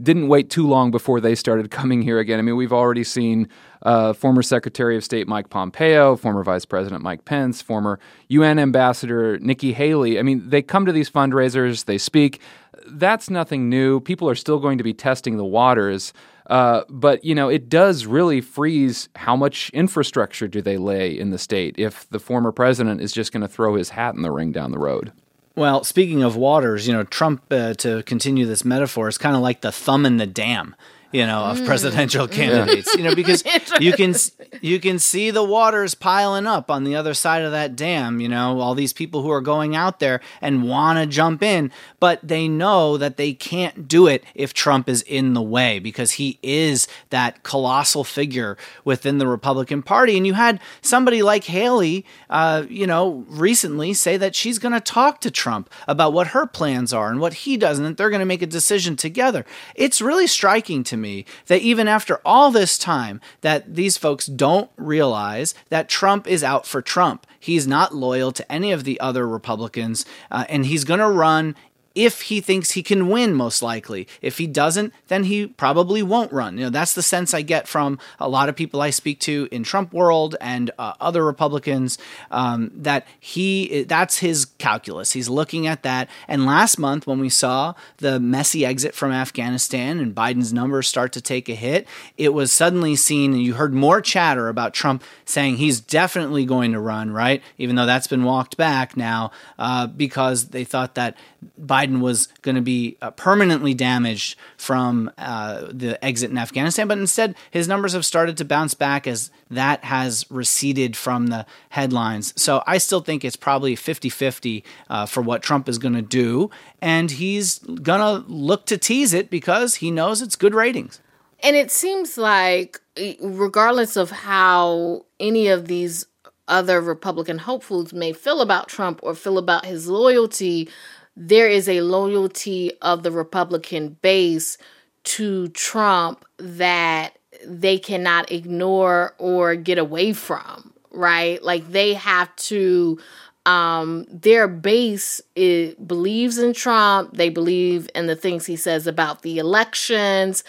didn't 0.01 0.27
wait 0.27 0.49
too 0.49 0.67
long 0.67 0.91
before 0.91 1.19
they 1.21 1.35
started 1.35 1.69
coming 1.71 2.01
here 2.01 2.19
again. 2.19 2.39
I 2.39 2.41
mean, 2.41 2.55
we've 2.55 2.73
already 2.73 3.03
seen 3.03 3.47
uh, 3.83 4.13
former 4.13 4.41
Secretary 4.41 4.97
of 4.97 5.03
State 5.03 5.27
Mike 5.27 5.49
Pompeo, 5.49 6.15
former 6.15 6.43
Vice 6.43 6.65
President 6.65 7.03
Mike 7.03 7.25
Pence, 7.25 7.61
former 7.61 7.99
UN 8.29 8.59
Ambassador 8.59 9.37
Nikki 9.39 9.73
Haley. 9.73 10.17
I 10.17 10.23
mean, 10.23 10.49
they 10.49 10.61
come 10.61 10.85
to 10.85 10.91
these 10.91 11.09
fundraisers, 11.09 11.85
they 11.85 11.97
speak. 11.97 12.41
That's 12.87 13.29
nothing 13.29 13.69
new. 13.69 13.99
People 13.99 14.29
are 14.29 14.35
still 14.35 14.59
going 14.59 14.77
to 14.77 14.83
be 14.83 14.93
testing 14.93 15.37
the 15.37 15.45
waters. 15.45 16.11
Uh, 16.47 16.83
but 16.89 17.23
you 17.23 17.33
know, 17.33 17.47
it 17.47 17.69
does 17.69 18.05
really 18.05 18.41
freeze 18.41 19.07
how 19.15 19.35
much 19.35 19.69
infrastructure 19.73 20.47
do 20.47 20.61
they 20.61 20.77
lay 20.77 21.17
in 21.17 21.29
the 21.29 21.37
state 21.37 21.75
if 21.77 22.09
the 22.09 22.19
former 22.19 22.51
president 22.51 22.99
is 22.99 23.13
just 23.13 23.31
going 23.31 23.41
to 23.41 23.47
throw 23.47 23.75
his 23.75 23.89
hat 23.89 24.15
in 24.15 24.23
the 24.23 24.31
ring 24.31 24.51
down 24.51 24.71
the 24.71 24.79
road. 24.79 25.13
Well, 25.55 25.83
speaking 25.83 26.23
of 26.23 26.35
waters, 26.35 26.87
you 26.87 26.93
know, 26.93 27.03
Trump, 27.03 27.43
uh, 27.51 27.75
to 27.75 28.01
continue 28.03 28.45
this 28.45 28.65
metaphor, 28.65 29.07
is 29.07 29.19
kind 29.19 29.35
of 29.35 29.41
like 29.43 29.61
the 29.61 29.71
thumb 29.71 30.05
in 30.05 30.17
the 30.17 30.25
dam 30.25 30.75
you 31.13 31.25
know, 31.25 31.45
of 31.45 31.59
mm. 31.59 31.65
presidential 31.65 32.27
candidates. 32.27 32.93
You 32.95 33.03
know, 33.03 33.15
because 33.15 33.43
you 33.79 33.93
can 33.93 34.15
you 34.61 34.79
can 34.79 34.99
see 34.99 35.31
the 35.31 35.43
waters 35.43 35.95
piling 35.95 36.47
up 36.47 36.69
on 36.69 36.83
the 36.83 36.95
other 36.95 37.13
side 37.13 37.43
of 37.43 37.51
that 37.51 37.75
dam. 37.75 38.19
You 38.19 38.27
know, 38.27 38.59
all 38.59 38.75
these 38.75 38.91
people 38.91 39.21
who 39.21 39.29
are 39.29 39.39
going 39.39 39.75
out 39.75 39.99
there 39.99 40.19
and 40.41 40.67
want 40.67 40.99
to 40.99 41.05
jump 41.05 41.43
in, 41.43 41.71
but 41.99 42.19
they 42.23 42.47
know 42.47 42.97
that 42.97 43.17
they 43.17 43.33
can't 43.33 43.87
do 43.87 44.07
it 44.07 44.23
if 44.33 44.53
Trump 44.53 44.89
is 44.89 45.03
in 45.03 45.33
the 45.33 45.41
way 45.41 45.79
because 45.79 46.13
he 46.13 46.39
is 46.41 46.87
that 47.11 47.43
colossal 47.43 48.03
figure 48.03 48.57
within 48.83 49.19
the 49.19 49.27
Republican 49.27 49.83
Party. 49.83 50.17
And 50.17 50.25
you 50.25 50.33
had 50.33 50.59
somebody 50.81 51.21
like 51.21 51.43
Haley, 51.43 52.05
uh, 52.31 52.63
you 52.67 52.87
know, 52.87 53.23
recently 53.29 53.93
say 53.93 54.17
that 54.17 54.35
she's 54.35 54.57
going 54.57 54.73
to 54.73 54.81
talk 54.81 55.21
to 55.21 55.29
Trump 55.29 55.69
about 55.87 56.11
what 56.11 56.27
her 56.27 56.47
plans 56.47 56.91
are 56.91 57.11
and 57.11 57.19
what 57.19 57.33
he 57.33 57.55
does, 57.55 57.77
and 57.77 57.85
that 57.85 57.97
they're 57.97 58.09
going 58.09 58.19
to 58.19 58.25
make 58.25 58.41
a 58.41 58.47
decision 58.47 58.95
together. 58.95 59.45
It's 59.75 60.01
really 60.01 60.25
striking 60.25 60.83
to 60.85 60.97
me 60.97 61.02
me 61.03 61.25
that 61.45 61.61
even 61.61 61.87
after 61.87 62.19
all 62.25 62.49
this 62.49 62.79
time 62.79 63.21
that 63.41 63.75
these 63.75 63.97
folks 63.97 64.25
don't 64.25 64.71
realize 64.77 65.53
that 65.69 65.87
Trump 65.89 66.25
is 66.25 66.43
out 66.43 66.65
for 66.65 66.81
Trump. 66.81 67.27
He's 67.39 67.67
not 67.67 67.93
loyal 67.93 68.31
to 68.31 68.51
any 68.51 68.71
of 68.71 68.85
the 68.85 68.99
other 68.99 69.27
Republicans 69.27 70.05
uh, 70.31 70.45
and 70.49 70.65
he's 70.65 70.83
going 70.83 70.99
to 70.99 71.09
run 71.09 71.55
if 71.95 72.23
he 72.23 72.41
thinks 72.41 72.71
he 72.71 72.81
can 72.81 73.07
win, 73.07 73.35
most 73.35 73.61
likely. 73.61 74.07
If 74.21 74.39
he 74.39 74.47
doesn't, 74.47 74.93
then 75.09 75.25
he 75.25 75.47
probably 75.47 76.01
won't 76.01 76.31
run. 76.31 76.57
You 76.57 76.65
know, 76.65 76.69
that's 76.71 76.93
the 76.93 77.03
sense 77.03 77.33
I 77.33 77.43
get 77.43 77.67
from 77.67 77.99
a 78.19 78.27
lot 78.27 78.49
of 78.49 78.55
people 78.55 78.81
I 78.81 78.89
speak 78.89 79.19
to 79.21 79.47
in 79.51 79.63
Trump 79.63 79.93
world 79.93 80.35
and 80.41 80.71
uh, 80.79 80.93
other 80.99 81.23
Republicans. 81.23 81.97
Um, 82.31 82.71
that 82.75 83.05
he 83.19 83.83
that's 83.83 84.17
his 84.19 84.45
calculus. 84.45 85.11
He's 85.11 85.29
looking 85.29 85.67
at 85.67 85.83
that. 85.83 86.09
And 86.27 86.45
last 86.45 86.79
month, 86.79 87.05
when 87.05 87.19
we 87.19 87.29
saw 87.29 87.75
the 87.97 88.19
messy 88.19 88.65
exit 88.65 88.95
from 88.95 89.11
Afghanistan 89.11 89.99
and 89.99 90.15
Biden's 90.15 90.51
numbers 90.51 90.87
start 90.87 91.11
to 91.13 91.21
take 91.21 91.47
a 91.47 91.55
hit, 91.55 91.87
it 92.17 92.33
was 92.33 92.51
suddenly 92.51 92.95
seen, 92.95 93.33
and 93.33 93.43
you 93.43 93.53
heard 93.53 93.73
more 93.73 94.01
chatter 94.01 94.49
about 94.49 94.73
Trump 94.73 95.03
saying 95.25 95.57
he's 95.57 95.79
definitely 95.79 96.45
going 96.45 96.71
to 96.71 96.79
run. 96.79 97.11
Right, 97.11 97.43
even 97.59 97.75
though 97.75 97.85
that's 97.85 98.07
been 98.07 98.23
walked 98.23 98.57
back 98.57 98.97
now 98.97 99.31
uh, 99.59 99.85
because 99.87 100.49
they 100.49 100.63
thought 100.63 100.95
that 100.95 101.15
Biden 101.61 101.82
was 101.91 102.27
going 102.41 102.55
to 102.55 102.61
be 102.61 102.97
uh, 103.01 103.11
permanently 103.11 103.73
damaged 103.73 104.37
from 104.57 105.11
uh, 105.17 105.67
the 105.69 106.03
exit 106.03 106.31
in 106.31 106.37
Afghanistan, 106.37 106.87
but 106.87 106.97
instead 106.97 107.35
his 107.51 107.67
numbers 107.67 107.93
have 107.93 108.05
started 108.05 108.37
to 108.37 108.45
bounce 108.45 108.73
back 108.73 109.07
as 109.07 109.31
that 109.49 109.83
has 109.83 110.25
receded 110.29 110.95
from 110.95 111.27
the 111.27 111.45
headlines. 111.69 112.33
So 112.41 112.63
I 112.65 112.77
still 112.77 113.01
think 113.01 113.23
it's 113.23 113.35
probably 113.35 113.75
50 113.75 114.09
50 114.09 114.63
uh, 114.89 115.05
for 115.05 115.21
what 115.21 115.43
Trump 115.43 115.69
is 115.69 115.77
going 115.77 115.95
to 115.95 116.01
do, 116.01 116.49
and 116.81 117.11
he's 117.11 117.59
going 117.59 118.01
to 118.01 118.27
look 118.31 118.65
to 118.67 118.77
tease 118.77 119.13
it 119.13 119.29
because 119.29 119.75
he 119.75 119.91
knows 119.91 120.21
it's 120.21 120.35
good 120.35 120.55
ratings. 120.55 120.99
And 121.43 121.57
it 121.57 121.71
seems 121.71 122.17
like, 122.17 122.79
regardless 123.21 123.97
of 123.97 124.11
how 124.11 125.05
any 125.19 125.49
of 125.49 125.67
these 125.67 126.05
other 126.47 126.81
Republican 126.81 127.39
hopefuls 127.39 127.93
may 127.93 128.13
feel 128.13 128.41
about 128.41 128.67
Trump 128.67 128.99
or 129.03 129.13
feel 129.13 129.37
about 129.37 129.65
his 129.65 129.87
loyalty, 129.87 130.69
there 131.15 131.47
is 131.47 131.69
a 131.69 131.81
loyalty 131.81 132.71
of 132.81 133.03
the 133.03 133.11
Republican 133.11 133.97
base 134.01 134.57
to 135.03 135.47
Trump 135.49 136.25
that 136.37 137.17
they 137.45 137.77
cannot 137.77 138.31
ignore 138.31 139.13
or 139.17 139.55
get 139.55 139.77
away 139.77 140.13
from, 140.13 140.73
right? 140.91 141.41
Like 141.43 141.69
they 141.69 141.93
have 141.93 142.33
to 142.37 142.99
um 143.45 144.05
their 144.09 144.47
base 144.47 145.19
it 145.35 145.85
believes 145.85 146.37
in 146.37 146.53
Trump, 146.53 147.15
they 147.17 147.29
believe 147.29 147.89
in 147.93 148.07
the 148.07 148.15
things 148.15 148.45
he 148.45 148.55
says 148.55 148.87
about 148.87 149.21
the 149.21 149.37
elections 149.37 150.43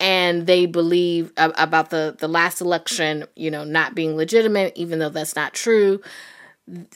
and 0.00 0.46
they 0.46 0.64
believe 0.64 1.30
about 1.36 1.90
the 1.90 2.16
the 2.18 2.28
last 2.28 2.60
election, 2.60 3.24
you 3.36 3.50
know, 3.50 3.64
not 3.64 3.94
being 3.94 4.16
legitimate 4.16 4.72
even 4.76 4.98
though 4.98 5.10
that's 5.10 5.36
not 5.36 5.52
true 5.52 6.00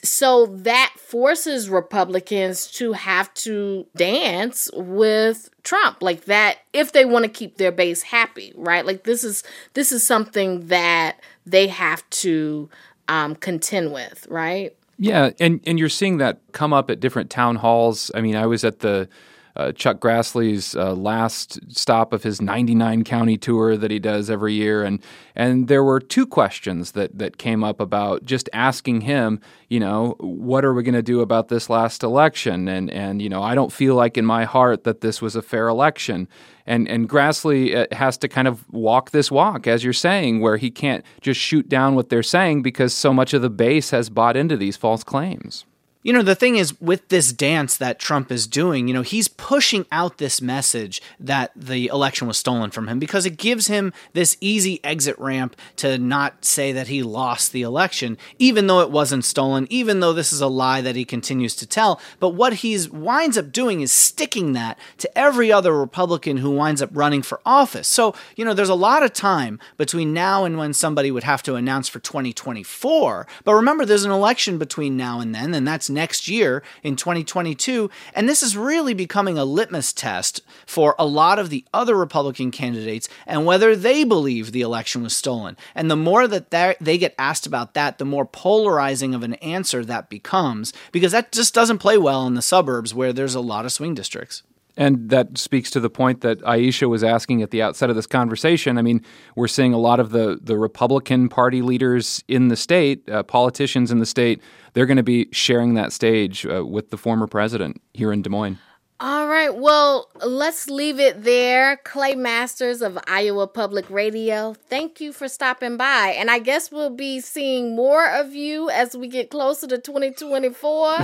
so 0.03 0.45
that 0.47 0.93
forces 0.97 1.69
Republicans 1.69 2.67
to 2.67 2.93
have 2.93 3.33
to 3.33 3.87
dance 3.95 4.69
with 4.73 5.49
Trump 5.63 6.01
like 6.01 6.25
that 6.25 6.59
if 6.73 6.91
they 6.91 7.05
want 7.05 7.23
to 7.23 7.29
keep 7.29 7.57
their 7.57 7.71
base 7.71 8.03
happy, 8.03 8.53
right? 8.55 8.85
Like 8.85 9.03
this 9.03 9.23
is 9.23 9.43
this 9.73 9.91
is 9.91 10.05
something 10.05 10.67
that 10.67 11.19
they 11.45 11.67
have 11.67 12.07
to 12.09 12.69
um, 13.07 13.35
contend 13.35 13.93
with, 13.93 14.27
right? 14.29 14.75
Yeah, 14.99 15.31
and 15.39 15.59
and 15.65 15.79
you're 15.79 15.89
seeing 15.89 16.17
that 16.17 16.39
come 16.51 16.73
up 16.73 16.89
at 16.89 16.99
different 16.99 17.29
town 17.29 17.57
halls. 17.57 18.11
I 18.13 18.21
mean, 18.21 18.35
I 18.35 18.45
was 18.45 18.63
at 18.63 18.79
the 18.79 19.09
uh, 19.55 19.71
Chuck 19.71 19.99
Grassley's 19.99 20.75
uh, 20.75 20.93
last 20.93 21.59
stop 21.71 22.11
of 22.11 22.23
his 22.23 22.41
99 22.41 23.03
county 23.03 23.37
tour 23.37 23.77
that 23.77 23.91
he 23.91 23.99
does 23.99 24.29
every 24.29 24.53
year, 24.53 24.83
and 24.83 25.01
and 25.35 25.67
there 25.67 25.83
were 25.83 25.99
two 25.99 26.25
questions 26.25 26.93
that 26.93 27.17
that 27.19 27.37
came 27.37 27.63
up 27.63 27.79
about 27.79 28.25
just 28.25 28.49
asking 28.51 29.01
him, 29.01 29.39
you 29.69 29.79
know, 29.79 30.15
what 30.19 30.65
are 30.65 30.73
we 30.73 30.81
going 30.81 30.95
to 30.95 31.03
do 31.03 31.21
about 31.21 31.49
this 31.49 31.69
last 31.69 32.01
election, 32.01 32.67
and 32.67 32.89
and 32.89 33.21
you 33.21 33.29
know, 33.29 33.43
I 33.43 33.53
don't 33.53 33.71
feel 33.71 33.93
like 33.93 34.17
in 34.17 34.25
my 34.25 34.45
heart 34.45 34.85
that 34.85 35.01
this 35.01 35.21
was 35.21 35.35
a 35.35 35.41
fair 35.43 35.67
election, 35.67 36.27
and 36.65 36.87
and 36.87 37.07
Grassley 37.07 37.75
uh, 37.75 37.95
has 37.95 38.17
to 38.19 38.27
kind 38.27 38.47
of 38.47 38.67
walk 38.73 39.11
this 39.11 39.29
walk, 39.29 39.67
as 39.67 39.83
you're 39.83 39.93
saying, 39.93 40.41
where 40.41 40.57
he 40.57 40.71
can't 40.71 41.05
just 41.21 41.39
shoot 41.39 41.69
down 41.69 41.93
what 41.93 42.09
they're 42.09 42.23
saying 42.23 42.63
because 42.63 42.93
so 42.93 43.13
much 43.13 43.35
of 43.35 43.43
the 43.43 43.51
base 43.51 43.91
has 43.91 44.09
bought 44.09 44.35
into 44.35 44.57
these 44.57 44.77
false 44.77 45.03
claims. 45.03 45.65
You 46.03 46.11
know, 46.11 46.21
the 46.21 46.35
thing 46.35 46.57
is, 46.57 46.79
with 46.81 47.07
this 47.07 47.31
dance 47.31 47.77
that 47.77 47.97
Trump 47.97 48.29
is 48.29 48.45
doing, 48.45 48.89
you 48.89 48.93
know, 48.93 49.03
he's 49.03 49.29
pushing 49.29 49.85
out 49.89 50.17
this 50.17 50.41
message 50.41 51.01
that 51.17 51.51
the 51.55 51.87
election 51.87 52.27
was 52.27 52.37
stolen 52.37 52.71
from 52.71 52.89
him 52.89 52.99
because 52.99 53.25
it 53.25 53.37
gives 53.37 53.67
him 53.67 53.93
this 54.11 54.35
easy 54.41 54.83
exit 54.83 55.17
ramp 55.17 55.55
to 55.77 55.97
not 55.97 56.43
say 56.43 56.73
that 56.73 56.89
he 56.89 57.01
lost 57.01 57.53
the 57.53 57.61
election, 57.61 58.17
even 58.37 58.67
though 58.67 58.81
it 58.81 58.91
wasn't 58.91 59.23
stolen, 59.23 59.65
even 59.69 60.01
though 60.01 60.11
this 60.11 60.33
is 60.33 60.41
a 60.41 60.47
lie 60.47 60.81
that 60.81 60.97
he 60.97 61.05
continues 61.05 61.55
to 61.55 61.65
tell. 61.65 62.01
But 62.19 62.29
what 62.29 62.55
he 62.55 62.77
winds 62.91 63.37
up 63.37 63.53
doing 63.53 63.79
is 63.79 63.93
sticking 63.93 64.51
that 64.53 64.77
to 64.97 65.17
every 65.17 65.53
other 65.53 65.73
Republican 65.73 66.37
who 66.37 66.51
winds 66.51 66.81
up 66.81 66.89
running 66.91 67.21
for 67.21 67.39
office. 67.45 67.87
So, 67.87 68.13
you 68.35 68.43
know, 68.43 68.53
there's 68.53 68.67
a 68.67 68.75
lot 68.75 69.03
of 69.03 69.13
time 69.13 69.57
between 69.77 70.11
now 70.11 70.43
and 70.43 70.57
when 70.57 70.73
somebody 70.73 71.11
would 71.11 71.23
have 71.23 71.43
to 71.43 71.55
announce 71.55 71.87
for 71.87 71.99
2024. 71.99 73.25
But 73.45 73.53
remember, 73.53 73.85
there's 73.85 74.03
an 74.03 74.11
election 74.11 74.57
between 74.57 74.97
now 74.97 75.21
and 75.21 75.33
then, 75.33 75.53
and 75.53 75.65
that's 75.65 75.92
next 75.93 76.27
year 76.27 76.63
in 76.81 76.95
2022. 76.95 77.89
And 78.13 78.27
this 78.27 78.43
is 78.43 78.57
really 78.57 78.93
becoming 78.93 79.37
a 79.37 79.45
litmus 79.45 79.93
test 79.93 80.41
for 80.65 80.95
a 80.97 81.05
lot 81.05 81.39
of 81.39 81.49
the 81.49 81.65
other 81.73 81.95
Republican 81.95 82.51
candidates 82.51 83.07
and 83.25 83.45
whether 83.45 83.75
they 83.75 84.03
believe 84.03 84.51
the 84.51 84.61
election 84.61 85.03
was 85.03 85.15
stolen. 85.15 85.57
And 85.75 85.89
the 85.89 85.95
more 85.95 86.27
that 86.27 86.77
they 86.81 86.97
get 86.97 87.15
asked 87.17 87.45
about 87.45 87.73
that, 87.73 87.97
the 87.97 88.05
more 88.05 88.25
polarizing 88.25 89.13
of 89.13 89.23
an 89.23 89.35
answer 89.35 89.85
that 89.85 90.09
becomes, 90.09 90.73
because 90.91 91.11
that 91.11 91.31
just 91.31 91.53
doesn't 91.53 91.79
play 91.79 91.97
well 91.97 92.25
in 92.27 92.33
the 92.33 92.41
suburbs 92.41 92.93
where 92.93 93.13
there's 93.13 93.35
a 93.35 93.41
lot 93.41 93.65
of 93.65 93.71
swing 93.71 93.93
districts. 93.93 94.43
And 94.75 95.09
that 95.09 95.37
speaks 95.37 95.69
to 95.71 95.79
the 95.79 95.89
point 95.89 96.21
that 96.21 96.43
Ayesha 96.45 96.89
was 96.89 97.03
asking 97.03 97.41
at 97.43 97.51
the 97.51 97.61
outset 97.61 97.89
of 97.89 97.95
this 97.95 98.07
conversation. 98.07 98.77
I 98.77 98.81
mean, 98.81 99.03
we're 99.35 99.47
seeing 99.47 99.73
a 99.73 99.77
lot 99.77 99.99
of 99.99 100.09
the, 100.09 100.39
the 100.41 100.57
Republican 100.57 101.29
Party 101.29 101.61
leaders 101.61 102.23
in 102.27 102.47
the 102.47 102.55
state, 102.55 103.07
uh, 103.09 103.21
politicians 103.23 103.91
in 103.91 103.99
the 103.99 104.05
state, 104.05 104.41
they're 104.73 104.87
going 104.87 104.97
to 104.97 105.03
be 105.03 105.29
sharing 105.31 105.75
that 105.75 105.93
stage 105.93 106.45
uh, 106.45 106.65
with 106.65 106.89
the 106.89 106.97
former 106.97 107.27
president 107.27 107.81
here 107.93 108.11
in 108.11 108.23
Des 108.23 108.29
Moines. 108.29 108.57
All 108.99 109.27
right. 109.27 109.53
Well, 109.53 110.09
let's 110.25 110.69
leave 110.69 110.97
it 110.97 111.23
there. 111.23 111.77
Clay 111.83 112.15
Masters 112.15 112.81
of 112.81 112.97
Iowa 113.05 113.47
Public 113.47 113.89
Radio, 113.89 114.53
thank 114.53 115.01
you 115.01 115.11
for 115.11 115.27
stopping 115.27 115.75
by. 115.75 116.15
And 116.17 116.31
I 116.31 116.39
guess 116.39 116.71
we'll 116.71 116.89
be 116.89 117.19
seeing 117.19 117.75
more 117.75 118.07
of 118.07 118.33
you 118.33 118.69
as 118.69 118.95
we 118.95 119.09
get 119.09 119.29
closer 119.29 119.67
to 119.67 119.77
2024. 119.77 120.95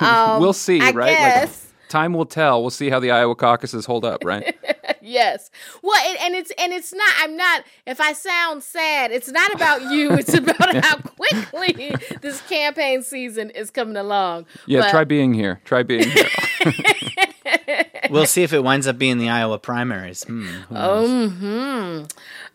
Um, 0.00 0.40
we'll 0.40 0.52
see, 0.52 0.80
I 0.80 0.90
right? 0.90 1.10
Guess. 1.10 1.62
Like, 1.62 1.65
time 1.88 2.12
will 2.12 2.26
tell. 2.26 2.60
We'll 2.60 2.70
see 2.70 2.90
how 2.90 3.00
the 3.00 3.10
Iowa 3.10 3.34
caucuses 3.34 3.86
hold 3.86 4.04
up, 4.04 4.24
right? 4.24 4.56
yes. 5.00 5.50
Well, 5.82 6.00
and, 6.06 6.18
and, 6.20 6.34
it's 6.34 6.52
and 6.58 6.72
it's 6.72 6.92
not. 6.92 7.12
I'm 7.18 7.36
not. 7.36 7.64
If 7.86 8.00
I 8.00 8.12
sound 8.12 8.62
sad, 8.62 9.12
it's 9.12 9.30
not 9.30 9.54
about 9.54 9.82
you. 9.90 10.16
It's 10.26 10.34
about 10.34 10.74
how 10.84 10.96
quickly 10.96 11.94
this 12.20 12.40
campaign 12.42 13.02
season 13.02 13.50
is 13.50 13.70
coming 13.70 13.96
along. 13.96 14.46
Yeah, 14.66 14.80
but, 14.80 14.90
try 14.90 15.04
being 15.04 15.34
here. 15.34 15.60
Try 15.64 15.82
being 15.82 16.08
here. 16.08 16.28
we'll 18.10 18.26
see 18.26 18.42
if 18.42 18.52
it 18.52 18.64
winds 18.64 18.86
up 18.86 18.98
being 18.98 19.18
the 19.18 19.28
Iowa 19.28 19.58
primaries. 19.58 20.24
Hmm, 20.24 20.48
oh, 20.70 21.28
hmm. 21.28 22.04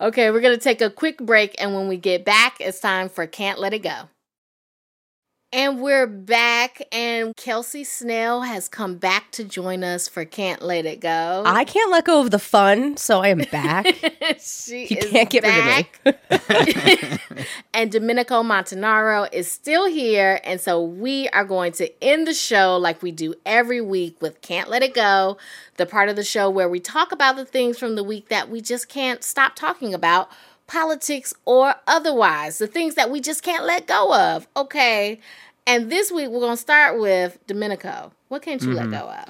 Okay, 0.06 0.32
we're 0.32 0.42
going 0.42 0.58
to 0.58 0.64
take 0.64 0.82
a 0.82 0.90
quick 0.90 1.20
break. 1.20 1.56
And 1.62 1.76
when 1.76 1.88
we 1.88 1.98
get 1.98 2.26
back, 2.26 2.58
it's 2.60 2.80
time 2.80 3.10
for 3.10 3.28
Can't 3.28 3.60
Let 3.60 3.74
It 3.74 3.84
Go. 3.84 4.10
And 5.54 5.82
we're 5.82 6.08
back, 6.08 6.82
and 6.94 7.36
Kelsey 7.36 7.84
Snell 7.84 8.44
has 8.44 8.70
come 8.70 8.96
back 8.96 9.32
to 9.32 9.44
join 9.44 9.84
us 9.84 10.08
for 10.08 10.24
Can't 10.24 10.62
Let 10.62 10.86
It 10.86 11.02
Go. 11.02 11.44
I 11.46 11.66
can't 11.66 11.92
let 11.92 12.06
go 12.06 12.22
of 12.22 12.32
the 12.32 12.40
fun, 12.40 12.96
so 12.96 13.20
I 13.20 13.28
am 13.28 13.40
back. 13.52 13.86
she 14.40 14.88
you 14.88 14.96
can't 14.96 15.30
get 15.30 15.44
back. 15.44 16.00
rid 16.06 16.18
of 16.30 16.86
me. 17.30 17.46
and 17.74 17.92
Domenico 17.92 18.44
Montanaro 18.44 19.28
is 19.34 19.52
still 19.52 19.88
here, 19.88 20.40
and 20.46 20.62
so 20.62 20.82
we 20.82 21.28
are 21.30 21.44
going 21.44 21.74
to 21.74 22.02
end 22.02 22.28
the 22.28 22.34
show 22.34 22.78
like 22.78 23.02
we 23.04 23.12
do 23.12 23.36
every 23.46 23.82
week 23.82 24.22
with 24.22 24.40
Can't 24.40 24.70
Let 24.70 24.84
It 24.84 24.94
Go, 24.94 25.38
the 25.76 25.86
part 25.86 26.08
of 26.08 26.16
the 26.16 26.24
show 26.24 26.50
where 26.50 26.70
we 26.70 26.80
talk 26.80 27.12
about 27.12 27.36
the 27.36 27.44
things 27.44 27.78
from 27.78 27.96
the 27.96 28.06
week 28.06 28.30
that 28.30 28.50
we 28.50 28.62
just 28.62 28.88
can't 28.88 29.22
stop 29.22 29.58
talking 29.58 29.94
about 29.94 30.32
politics 30.72 31.34
or 31.46 31.76
otherwise, 31.88 32.58
the 32.58 32.68
things 32.68 32.96
that 32.96 33.12
we 33.12 33.20
just 33.20 33.44
can't 33.44 33.66
let 33.66 33.88
go 33.88 34.14
of. 34.16 34.48
Okay. 34.56 35.20
And 35.68 35.92
this 35.92 36.12
week 36.12 36.30
we're 36.30 36.40
going 36.40 36.54
to 36.54 36.62
start 36.62 37.00
with 37.00 37.38
Domenico. 37.46 38.12
What 38.30 38.42
can't 38.42 38.62
you 38.62 38.70
mm-hmm. 38.70 38.92
let 38.92 39.02
go 39.02 39.10
of? 39.10 39.26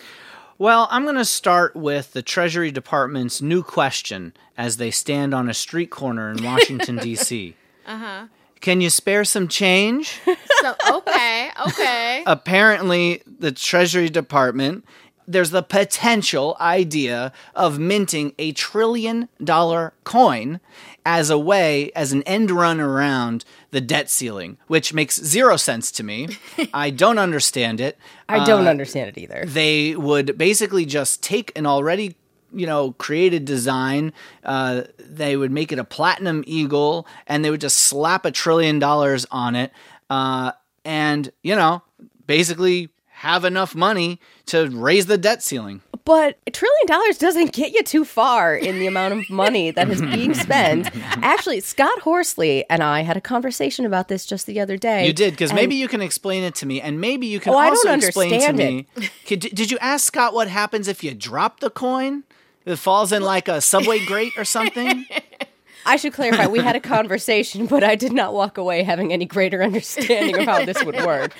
Well, 0.58 0.88
I'm 0.92 1.04
going 1.04 1.16
to 1.16 1.26
start 1.26 1.76
with 1.76 2.14
the 2.14 2.22
Treasury 2.22 2.70
Department's 2.70 3.42
new 3.42 3.64
question 3.64 4.34
as 4.58 4.78
they 4.78 4.92
stand 4.92 5.34
on 5.34 5.50
a 5.50 5.56
street 5.56 5.90
corner 5.90 6.30
in 6.32 6.44
Washington, 6.44 6.98
D.C. 7.02 7.56
Uh 7.88 7.98
huh. 7.98 8.28
Can 8.60 8.80
you 8.80 8.92
spare 8.92 9.26
some 9.26 9.48
change? 9.48 10.20
So, 10.62 10.76
okay, 10.92 11.50
okay. 11.68 12.24
Apparently, 12.28 13.24
the 13.26 13.52
Treasury 13.52 14.08
Department 14.08 14.86
there's 15.32 15.52
the 15.52 15.64
potential 15.64 16.58
idea 16.60 17.32
of 17.56 17.80
minting 17.80 18.34
a 18.38 18.52
trillion 18.52 19.30
dollar 19.44 19.94
coin 20.04 20.60
as 21.06 21.30
a 21.30 21.38
way, 21.38 21.92
as 21.96 22.12
an 22.12 22.24
end 22.24 22.52
run 22.52 22.80
around 22.80 23.44
the 23.72 23.82
debt 23.82 24.10
ceiling, 24.10 24.58
which 24.68 24.94
makes 24.94 25.20
zero 25.22 25.58
sense 25.58 25.92
to 25.94 26.04
me. 26.04 26.38
I 26.74 26.90
don't 26.90 27.18
understand 27.18 27.82
it. 27.82 27.98
I 28.30 28.46
don't 28.46 28.68
uh, 28.68 28.70
understand 28.70 29.10
it 29.10 29.18
either. 29.18 29.46
They 29.46 29.96
would 29.96 30.38
basically 30.38 30.86
just 30.86 31.24
take 31.24 31.52
an 31.58 31.66
already 31.66 32.16
you 32.54 32.66
know 32.66 32.92
created 32.94 33.46
design 33.46 34.12
uh, 34.44 34.82
they 35.00 35.38
would 35.38 35.52
make 35.52 35.72
it 35.72 35.80
a 35.80 35.86
platinum 35.86 36.44
eagle 36.46 37.08
and 37.26 37.46
they 37.46 37.50
would 37.50 37.62
just 37.62 37.78
slap 37.78 38.26
a 38.26 38.32
trillion 38.32 38.78
dollars 38.78 39.26
on 39.32 39.56
it 39.56 39.72
uh, 40.10 40.52
and 40.84 41.32
you 41.44 41.56
know 41.56 41.82
basically 42.28 42.90
have 43.22 43.46
enough 43.46 43.76
money 43.76 44.20
to 44.48 44.68
raise 44.72 45.06
the 45.06 45.16
debt 45.16 45.44
ceiling. 45.44 45.80
But 46.06 46.40
a 46.48 46.50
trillion 46.50 46.88
dollars 46.88 47.20
doesn't 47.20 47.54
get 47.54 47.72
you 47.72 47.84
too 47.84 48.04
far 48.04 48.56
in 48.56 48.80
the 48.80 48.88
amount 48.88 49.14
of 49.14 49.30
money 49.30 49.70
that 49.70 49.88
is 49.92 50.02
being 50.02 50.34
spent. 50.34 50.90
Actually, 51.22 51.60
Scott 51.60 52.00
Horsley 52.00 52.68
and 52.68 52.82
I 52.82 53.02
had 53.02 53.18
a 53.18 53.22
conversation 53.22 53.86
about 53.86 54.08
this 54.08 54.26
just 54.26 54.48
the 54.48 54.60
other 54.60 54.76
day. 54.76 55.06
You 55.06 55.14
did, 55.14 55.34
because 55.34 55.54
maybe 55.54 55.76
you 55.76 55.88
can 55.88 56.02
explain 56.02 56.42
it 56.42 56.56
to 56.56 56.66
me, 56.66 56.82
and 56.82 57.00
maybe 57.00 57.28
you 57.28 57.40
can 57.40 57.54
oh, 57.54 57.60
also 57.60 57.94
explain 57.94 58.42
to 58.42 58.54
me. 58.54 58.88
Could, 59.28 59.42
did 59.42 59.70
you 59.70 59.78
ask 59.78 60.08
Scott 60.08 60.34
what 60.34 60.48
happens 60.48 60.88
if 60.88 61.04
you 61.04 61.14
drop 61.14 61.60
the 61.60 61.70
coin? 61.70 62.24
It 62.66 62.78
falls 62.78 63.12
in 63.12 63.22
like 63.22 63.48
a 63.48 63.62
subway 63.62 64.04
grate 64.04 64.34
or 64.36 64.46
something? 64.46 65.06
I 65.86 65.96
should 65.96 66.14
clarify, 66.14 66.48
we 66.48 66.60
had 66.60 66.76
a 66.76 66.80
conversation, 66.80 67.66
but 67.66 67.84
I 67.84 67.96
did 67.96 68.14
not 68.14 68.34
walk 68.34 68.58
away 68.58 68.84
having 68.84 69.12
any 69.12 69.26
greater 69.26 69.64
understanding 69.64 70.38
of 70.38 70.46
how 70.46 70.66
this 70.66 70.84
would 70.84 70.96
work. 71.06 71.36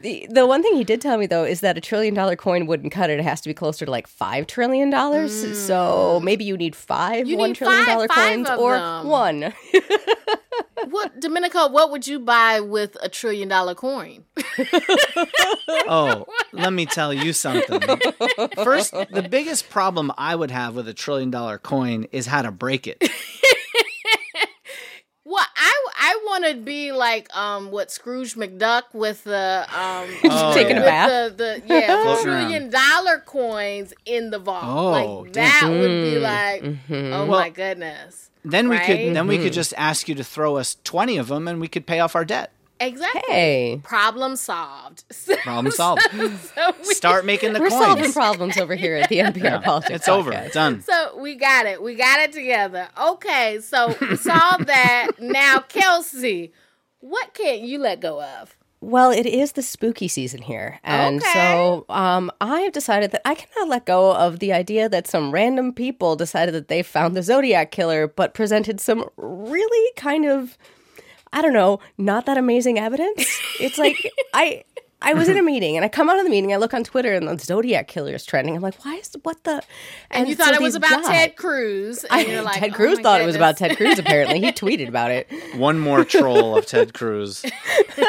The 0.00 0.26
the 0.30 0.46
one 0.46 0.62
thing 0.62 0.76
he 0.76 0.84
did 0.84 1.00
tell 1.00 1.18
me 1.18 1.26
though 1.26 1.44
is 1.44 1.60
that 1.60 1.76
a 1.76 1.80
trillion 1.80 2.14
dollar 2.14 2.36
coin 2.36 2.66
wouldn't 2.66 2.92
cut 2.92 3.10
it. 3.10 3.18
It 3.18 3.24
has 3.24 3.40
to 3.40 3.48
be 3.48 3.54
closer 3.54 3.84
to 3.84 3.90
like 3.90 4.06
five 4.06 4.46
trillion 4.46 4.90
dollars. 4.90 5.44
Mm. 5.44 5.54
So 5.54 6.20
maybe 6.22 6.44
you 6.44 6.56
need 6.56 6.76
five 6.76 7.26
you 7.26 7.36
one 7.36 7.50
need 7.50 7.56
trillion 7.56 7.84
five, 7.84 7.94
dollar 7.94 8.08
five 8.08 8.34
coins 8.34 8.50
or 8.58 8.74
them. 8.74 9.06
one. 9.08 9.54
what 10.90 11.18
Domenico? 11.20 11.68
What 11.68 11.90
would 11.90 12.06
you 12.06 12.20
buy 12.20 12.60
with 12.60 12.96
a 13.02 13.08
trillion 13.08 13.48
dollar 13.48 13.74
coin? 13.74 14.24
oh, 15.88 16.26
let 16.52 16.72
me 16.72 16.86
tell 16.86 17.12
you 17.12 17.32
something. 17.32 17.80
First, 18.62 18.92
the 18.92 19.26
biggest 19.28 19.68
problem 19.68 20.12
I 20.16 20.34
would 20.34 20.50
have 20.50 20.76
with 20.76 20.88
a 20.88 20.94
trillion 20.94 21.30
dollar 21.30 21.58
coin 21.58 22.06
is 22.12 22.26
how 22.26 22.42
to 22.42 22.52
break 22.52 22.86
it. 22.86 23.02
Well, 25.28 25.44
I 25.56 25.86
I 25.94 26.20
want 26.24 26.46
to 26.46 26.54
be 26.54 26.90
like 26.90 27.28
um 27.36 27.70
what 27.70 27.90
Scrooge 27.90 28.34
McDuck 28.34 28.84
with 28.94 29.24
the 29.24 29.66
um 29.68 30.08
oh, 30.24 30.54
taking 30.54 30.76
yeah. 30.76 30.82
a 30.82 30.86
bath 30.86 31.36
the, 31.36 31.62
the 31.66 31.66
yeah 31.66 32.18
trillion 32.22 32.70
dollar 32.70 33.18
coins 33.18 33.92
in 34.06 34.30
the 34.30 34.38
vault. 34.38 34.64
Oh, 34.64 34.90
like 34.90 35.34
that 35.34 35.64
mm. 35.66 35.80
would 35.80 35.86
be 35.86 36.18
like 36.18 36.62
mm-hmm. 36.62 37.12
oh 37.12 37.26
well, 37.26 37.40
my 37.40 37.50
goodness. 37.50 38.30
Then 38.42 38.70
right? 38.70 38.80
we 38.80 38.86
could 38.86 38.96
then 38.96 39.14
mm-hmm. 39.14 39.28
we 39.28 39.36
could 39.36 39.48
mm-hmm. 39.48 39.52
just 39.52 39.74
ask 39.76 40.08
you 40.08 40.14
to 40.14 40.24
throw 40.24 40.56
us 40.56 40.78
twenty 40.82 41.18
of 41.18 41.28
them 41.28 41.46
and 41.46 41.60
we 41.60 41.68
could 41.68 41.84
pay 41.84 42.00
off 42.00 42.16
our 42.16 42.24
debt. 42.24 42.50
Exactly. 42.80 43.22
Hey. 43.26 43.80
Problem 43.82 44.36
solved. 44.36 45.04
Problem 45.42 45.72
solved. 45.72 46.02
so, 46.12 46.28
so 46.28 46.74
we, 46.86 46.94
Start 46.94 47.24
making 47.24 47.52
the 47.52 47.60
we're 47.60 47.68
coins. 47.68 47.84
solving 47.84 48.12
problems 48.12 48.56
over 48.56 48.74
here 48.74 48.96
at 48.96 49.08
the 49.08 49.18
NPR 49.18 49.42
yeah, 49.42 49.58
Politics. 49.58 49.96
It's 49.96 50.08
over. 50.08 50.32
It's 50.32 50.54
done. 50.54 50.82
So 50.82 51.18
we 51.18 51.34
got 51.34 51.66
it. 51.66 51.82
We 51.82 51.94
got 51.94 52.20
it 52.20 52.32
together. 52.32 52.88
Okay, 53.00 53.58
so 53.60 53.96
we 54.00 54.16
solved 54.16 54.66
that. 54.66 55.08
Now, 55.18 55.58
Kelsey, 55.58 56.52
what 57.00 57.34
can't 57.34 57.60
you 57.60 57.78
let 57.78 58.00
go 58.00 58.22
of? 58.22 58.56
Well, 58.80 59.10
it 59.10 59.26
is 59.26 59.52
the 59.52 59.62
spooky 59.62 60.06
season 60.06 60.40
here. 60.40 60.78
And 60.84 61.20
okay. 61.20 61.32
so 61.32 61.84
um, 61.88 62.30
I 62.40 62.60
have 62.60 62.72
decided 62.72 63.10
that 63.10 63.22
I 63.24 63.34
cannot 63.34 63.68
let 63.68 63.86
go 63.86 64.14
of 64.14 64.38
the 64.38 64.52
idea 64.52 64.88
that 64.88 65.08
some 65.08 65.32
random 65.32 65.72
people 65.72 66.14
decided 66.16 66.54
that 66.54 66.68
they 66.68 66.82
found 66.82 67.16
the 67.16 67.22
Zodiac 67.22 67.72
killer, 67.72 68.06
but 68.06 68.34
presented 68.34 68.80
some 68.80 69.08
really 69.16 69.92
kind 69.96 70.24
of 70.26 70.56
I 71.32 71.42
don't 71.42 71.52
know, 71.52 71.80
not 71.96 72.26
that 72.26 72.38
amazing 72.38 72.78
evidence. 72.78 73.26
It's 73.60 73.78
like 73.78 73.96
I 74.34 74.64
I 75.00 75.14
was 75.14 75.28
in 75.28 75.38
a 75.38 75.42
meeting 75.42 75.76
and 75.76 75.84
I 75.84 75.88
come 75.88 76.10
out 76.10 76.18
of 76.18 76.24
the 76.24 76.30
meeting, 76.30 76.52
I 76.52 76.56
look 76.56 76.74
on 76.74 76.82
Twitter 76.82 77.14
and 77.14 77.28
the 77.28 77.38
Zodiac 77.38 77.86
killer 77.86 78.14
is 78.14 78.24
trending. 78.26 78.56
I'm 78.56 78.62
like, 78.62 78.84
why 78.84 78.96
is 78.96 79.16
what 79.22 79.44
the? 79.44 79.52
And, 79.52 79.62
and 80.10 80.28
you 80.28 80.34
thought 80.34 80.48
so 80.48 80.54
it 80.54 80.60
was 80.60 80.74
about 80.74 81.04
Ted 81.04 81.36
Cruz. 81.36 82.04
I, 82.10 82.40
like, 82.40 82.58
Ted 82.58 82.70
oh 82.72 82.74
Cruz 82.74 82.98
thought 82.98 83.18
goodness. 83.18 83.22
it 83.22 83.26
was 83.26 83.36
about 83.36 83.56
Ted 83.58 83.76
Cruz. 83.76 83.98
Apparently, 83.98 84.40
he 84.40 84.50
tweeted 84.50 84.88
about 84.88 85.12
it. 85.12 85.28
One 85.56 85.78
more 85.78 86.04
troll 86.04 86.58
of 86.58 86.66
Ted 86.66 86.94
Cruz. 86.94 87.44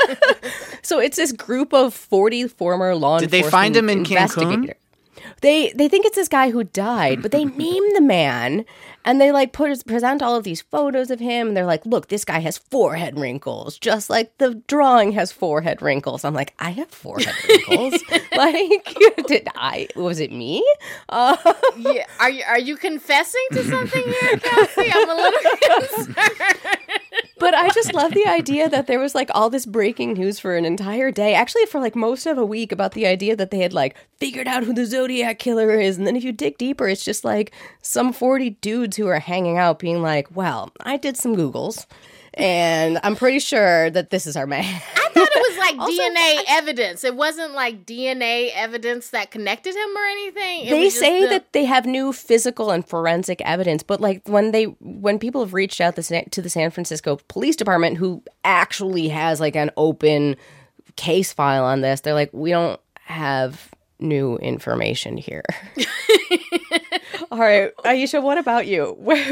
so 0.81 0.99
it's 0.99 1.17
this 1.17 1.31
group 1.31 1.73
of 1.73 1.93
40 1.93 2.47
former 2.47 2.95
law 2.95 3.19
Did 3.19 3.29
they 3.29 3.43
find 3.43 3.75
him 3.75 3.89
in 3.89 4.03
Cancun? 4.03 4.73
They 5.41 5.71
they 5.73 5.87
think 5.87 6.05
it's 6.05 6.15
this 6.15 6.27
guy 6.27 6.51
who 6.51 6.63
died, 6.63 7.21
but 7.21 7.31
they 7.31 7.45
name 7.65 7.83
the 7.93 8.01
man 8.01 8.65
and 9.05 9.19
they 9.19 9.31
like 9.31 9.53
put 9.53 9.85
present 9.85 10.21
all 10.21 10.35
of 10.35 10.43
these 10.43 10.61
photos 10.61 11.09
of 11.09 11.19
him 11.19 11.49
and 11.49 11.57
they're 11.57 11.65
like, 11.65 11.85
"Look, 11.85 12.07
this 12.07 12.25
guy 12.25 12.39
has 12.39 12.57
forehead 12.57 13.17
wrinkles, 13.17 13.77
just 13.77 14.09
like 14.09 14.37
the 14.37 14.55
drawing 14.67 15.13
has 15.13 15.31
forehead 15.31 15.81
wrinkles." 15.81 16.23
I'm 16.25 16.33
like, 16.33 16.53
"I 16.59 16.71
have 16.71 16.89
forehead 16.89 17.35
wrinkles." 17.49 18.01
like, 18.35 18.97
did 19.27 19.47
I 19.55 19.87
was 19.95 20.19
it 20.19 20.31
me? 20.31 20.65
Uh, 21.09 21.35
yeah, 21.77 22.05
are 22.19 22.29
you 22.29 22.43
are 22.47 22.59
you 22.59 22.75
confessing 22.75 23.45
to 23.53 23.63
something 23.63 24.03
here, 24.03 24.37
Kelsey? 24.37 24.91
I'm 24.91 25.09
a 25.09 25.15
little 25.15 25.39
concerned 25.41 26.15
but 27.39 27.53
I 27.53 27.69
just 27.69 27.93
love 27.93 28.13
the 28.13 28.27
idea 28.27 28.69
that 28.69 28.87
there 28.87 28.99
was 28.99 29.15
like 29.15 29.31
all 29.33 29.49
this 29.49 29.65
breaking 29.65 30.13
news 30.13 30.39
for 30.39 30.55
an 30.55 30.65
entire 30.65 31.09
day, 31.09 31.33
actually 31.33 31.65
for 31.65 31.79
like 31.79 31.95
most 31.95 32.25
of 32.25 32.37
a 32.37 32.45
week 32.45 32.71
about 32.71 32.91
the 32.91 33.07
idea 33.07 33.35
that 33.35 33.49
they 33.49 33.59
had 33.59 33.73
like 33.73 33.95
figured 34.19 34.47
out 34.47 34.63
who 34.63 34.73
the 34.73 34.85
Zodiac 34.99 35.39
killer 35.39 35.71
is. 35.71 35.97
And 35.97 36.05
then 36.05 36.15
if 36.15 36.23
you 36.23 36.31
dig 36.31 36.57
deeper, 36.57 36.87
it's 36.87 37.05
just 37.05 37.23
like 37.23 37.53
some 37.81 38.11
40 38.11 38.51
dudes 38.61 38.97
who 38.97 39.07
are 39.07 39.19
hanging 39.19 39.57
out 39.57 39.79
being 39.79 40.01
like, 40.01 40.35
well, 40.35 40.71
I 40.81 40.97
did 40.97 41.15
some 41.15 41.35
Googles 41.35 41.85
and 42.33 42.99
I'm 43.03 43.15
pretty 43.15 43.39
sure 43.39 43.89
that 43.89 44.09
this 44.09 44.27
is 44.27 44.35
our 44.35 44.45
man. 44.45 44.63
I 44.63 45.09
thought 45.09 45.29
it 45.35 45.49
was 45.49 45.57
like 45.57 45.77
also, 45.79 45.91
DNA 45.91 46.43
evidence. 46.47 47.03
It 47.03 47.15
wasn't 47.15 47.53
like 47.53 47.85
DNA 47.85 48.51
evidence 48.53 49.09
that 49.09 49.31
connected 49.31 49.75
him 49.75 49.97
or 49.97 50.05
anything. 50.05 50.65
It 50.65 50.69
they 50.69 50.89
say 50.89 51.21
the... 51.21 51.27
that 51.27 51.53
they 51.53 51.65
have 51.65 51.85
new 51.85 52.13
physical 52.13 52.71
and 52.71 52.87
forensic 52.87 53.41
evidence, 53.41 53.83
but 53.83 53.99
like 53.99 54.27
when 54.27 54.51
they 54.51 54.65
when 54.79 55.17
people 55.19 55.41
have 55.41 55.53
reached 55.53 55.81
out 55.81 55.95
to 55.95 56.41
the 56.41 56.49
San 56.49 56.71
Francisco 56.71 57.19
Police 57.27 57.55
Department, 57.55 57.97
who 57.97 58.23
actually 58.43 59.07
has 59.09 59.39
like 59.39 59.55
an 59.55 59.71
open 59.75 60.35
case 60.95 61.33
file 61.33 61.63
on 61.63 61.81
this, 61.81 62.01
they're 62.01 62.13
like, 62.13 62.31
we 62.31 62.51
don't 62.51 62.79
have 63.05 63.71
new 63.99 64.37
information 64.37 65.17
here. 65.17 65.43
All 67.31 67.37
right, 67.39 67.71
Ayesha, 67.85 68.21
what 68.21 68.37
about 68.37 68.65
you? 68.67 68.95
what 68.99 69.17
what 69.17 69.27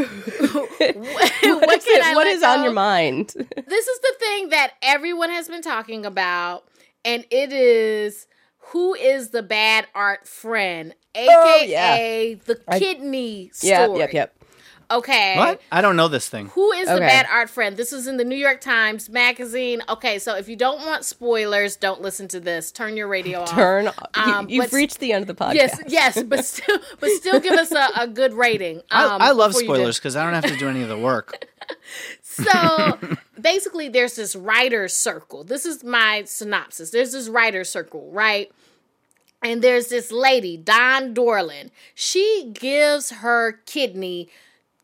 is, 0.85 1.87
it- 1.87 2.03
I 2.03 2.13
what 2.15 2.25
let 2.25 2.27
is 2.27 2.43
on 2.43 2.63
your 2.63 2.73
mind? 2.73 3.33
this 3.35 3.87
is 3.87 3.99
the 3.99 4.15
thing 4.19 4.49
that 4.49 4.73
everyone 4.81 5.29
has 5.31 5.47
been 5.47 5.61
talking 5.61 6.05
about, 6.05 6.65
and 7.05 7.25
it 7.31 7.51
is 7.53 8.27
who 8.71 8.93
is 8.95 9.29
the 9.29 9.41
bad 9.43 9.87
art 9.95 10.27
friend, 10.27 10.93
aka 11.15 11.29
Oh, 11.33 11.63
yeah. 11.67 11.95
the 12.45 12.59
I- 12.67 12.79
kidney 12.79 13.51
Yep, 13.61 13.85
story. 13.87 13.99
yep, 13.99 14.13
yep. 14.13 14.33
Okay. 14.89 15.37
What? 15.37 15.61
I 15.71 15.81
don't 15.81 15.95
know 15.97 16.07
this 16.07 16.29
thing. 16.29 16.47
Who 16.47 16.71
is 16.71 16.87
the 16.87 16.97
bad 16.97 17.27
art 17.29 17.49
friend? 17.49 17.75
This 17.75 17.91
is 17.91 18.07
in 18.07 18.17
the 18.17 18.23
New 18.23 18.37
York 18.37 18.61
Times 18.61 19.09
Magazine. 19.09 19.81
Okay, 19.89 20.17
so 20.17 20.35
if 20.35 20.47
you 20.47 20.55
don't 20.55 20.79
want 20.85 21.03
spoilers, 21.03 21.75
don't 21.75 22.01
listen 22.01 22.27
to 22.29 22.39
this. 22.39 22.71
Turn 22.71 22.95
your 22.95 23.07
radio 23.07 23.41
off. 23.41 23.51
Turn. 23.51 23.91
Um, 24.13 24.49
you, 24.49 24.61
but- 24.61 24.67
have 24.67 24.73
reached 24.73 24.99
the 24.99 25.11
end 25.11 25.27
of 25.29 25.35
the 25.35 25.43
podcast. 25.43 25.53
Yes, 25.55 25.81
yes, 25.87 26.23
but 26.23 26.45
still, 26.45 26.79
but 26.99 27.09
still, 27.11 27.39
give 27.41 27.53
us 27.53 27.71
a, 27.71 27.89
a 27.97 28.07
good 28.07 28.33
rating. 28.33 28.77
Um, 28.77 29.21
I, 29.21 29.27
I 29.27 29.31
love 29.31 29.51
before 29.51 29.61
you 29.63 29.67
do. 29.67 29.73
spoilers 29.75 29.97
because 29.97 30.15
I 30.15 30.23
don't 30.23 30.33
have 30.33 30.45
to 30.51 30.57
do 30.57 30.69
any 30.69 30.81
of 30.83 30.89
the 30.89 30.97
work. 30.97 31.47
So 32.21 32.97
basically, 33.41 33.89
there's 33.89 34.15
this 34.15 34.35
writer's 34.35 34.95
circle. 34.95 35.43
This 35.43 35.65
is 35.65 35.83
my 35.83 36.23
synopsis. 36.25 36.91
There's 36.91 37.11
this 37.11 37.27
writer's 37.29 37.69
circle, 37.69 38.09
right? 38.11 38.51
And 39.41 39.61
there's 39.61 39.87
this 39.87 40.11
lady, 40.11 40.55
Dawn 40.55 41.13
Dorland. 41.13 41.71
She 41.95 42.51
gives 42.53 43.09
her 43.09 43.53
kidney, 43.65 44.29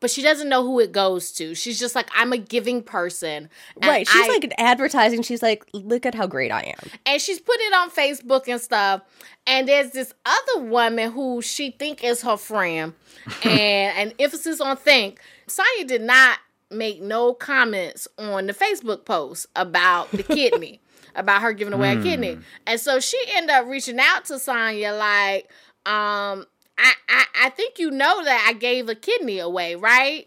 but 0.04 0.10
she 0.10 0.20
doesn't 0.20 0.50
know 0.50 0.62
who 0.62 0.80
it 0.80 0.92
goes 0.92 1.32
to. 1.32 1.54
She's 1.54 1.78
just 1.78 1.94
like, 1.94 2.10
I'm 2.14 2.30
a 2.34 2.36
giving 2.36 2.82
person. 2.82 3.48
Right. 3.82 4.06
She's 4.06 4.26
I- 4.26 4.28
like 4.28 4.52
advertising. 4.58 5.22
She's 5.22 5.40
like, 5.42 5.64
look 5.72 6.04
at 6.04 6.14
how 6.14 6.26
great 6.26 6.52
I 6.52 6.74
am. 6.78 6.90
and 7.06 7.22
she's 7.22 7.40
put 7.40 7.56
it 7.58 7.72
on 7.72 7.88
Facebook 7.90 8.46
and 8.46 8.60
stuff. 8.60 9.00
And 9.46 9.66
there's 9.66 9.92
this 9.92 10.12
other 10.26 10.66
woman 10.66 11.10
who 11.10 11.40
she 11.40 11.70
think 11.70 12.04
is 12.04 12.20
her 12.20 12.36
friend, 12.36 12.92
and 13.44 14.10
an 14.10 14.12
emphasis 14.18 14.60
on 14.60 14.76
think. 14.76 15.20
Sonya 15.46 15.86
did 15.86 16.02
not 16.02 16.38
make 16.70 17.00
no 17.00 17.32
comments 17.32 18.06
on 18.18 18.46
the 18.46 18.52
Facebook 18.52 19.06
post 19.06 19.46
about 19.56 20.10
the 20.10 20.22
kidney, 20.22 20.82
about 21.14 21.40
her 21.40 21.54
giving 21.54 21.72
away 21.72 21.96
a 21.96 22.02
kidney, 22.02 22.36
and 22.66 22.78
so 22.78 23.00
she 23.00 23.18
ended 23.30 23.52
up 23.56 23.66
reaching 23.68 23.98
out 23.98 24.26
to 24.26 24.38
Sonya 24.38 24.92
like, 24.92 25.48
um, 25.86 26.44
I, 26.78 26.92
I 27.08 27.24
I 27.44 27.50
think 27.50 27.78
you 27.78 27.90
know 27.90 28.24
that 28.24 28.46
I 28.48 28.52
gave 28.54 28.88
a 28.88 28.94
kidney 28.94 29.38
away, 29.38 29.74
right? 29.74 30.26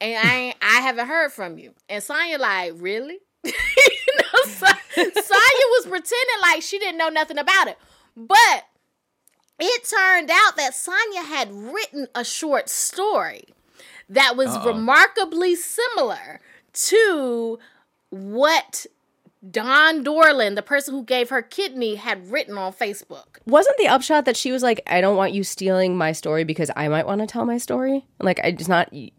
And 0.00 0.26
I 0.26 0.34
ain't, 0.36 0.56
I 0.60 0.80
haven't 0.80 1.06
heard 1.06 1.32
from 1.32 1.58
you. 1.58 1.72
And 1.88 2.02
Sonya 2.02 2.38
like, 2.38 2.72
really? 2.76 3.18
you 3.44 3.52
know, 4.18 4.44
Sa- 4.44 4.66
Sonya 4.94 5.66
was 5.70 5.86
pretending 5.86 6.40
like 6.42 6.62
she 6.62 6.78
didn't 6.78 6.98
know 6.98 7.08
nothing 7.10 7.38
about 7.38 7.68
it. 7.68 7.78
But 8.16 8.66
it 9.58 9.84
turned 9.84 10.30
out 10.30 10.56
that 10.56 10.74
Sonya 10.74 11.22
had 11.22 11.52
written 11.52 12.08
a 12.14 12.24
short 12.24 12.68
story 12.68 13.44
that 14.08 14.36
was 14.36 14.58
remarkably 14.64 15.54
similar 15.54 16.40
to 16.72 17.58
what 18.10 18.86
Dawn 19.50 20.04
Dorland, 20.04 20.54
the 20.54 20.62
person 20.62 20.94
who 20.94 21.04
gave 21.04 21.28
her 21.30 21.42
kidney, 21.42 21.96
had 21.96 22.30
written 22.30 22.56
on 22.56 22.72
Facebook. 22.72 23.38
Wasn't 23.46 23.76
the 23.78 23.88
upshot 23.88 24.24
that 24.24 24.36
she 24.36 24.52
was 24.52 24.62
like, 24.62 24.80
I 24.86 25.00
don't 25.00 25.16
want 25.16 25.32
you 25.32 25.44
stealing 25.44 25.96
my 25.96 26.12
story 26.12 26.44
because 26.44 26.70
I 26.76 26.88
might 26.88 27.06
want 27.06 27.20
to 27.20 27.26
tell 27.26 27.44
my 27.44 27.58
story? 27.58 28.06
Like, 28.20 28.40
I 28.42 28.52
just 28.52 28.70
not, 28.70 28.92
you, 28.92 29.10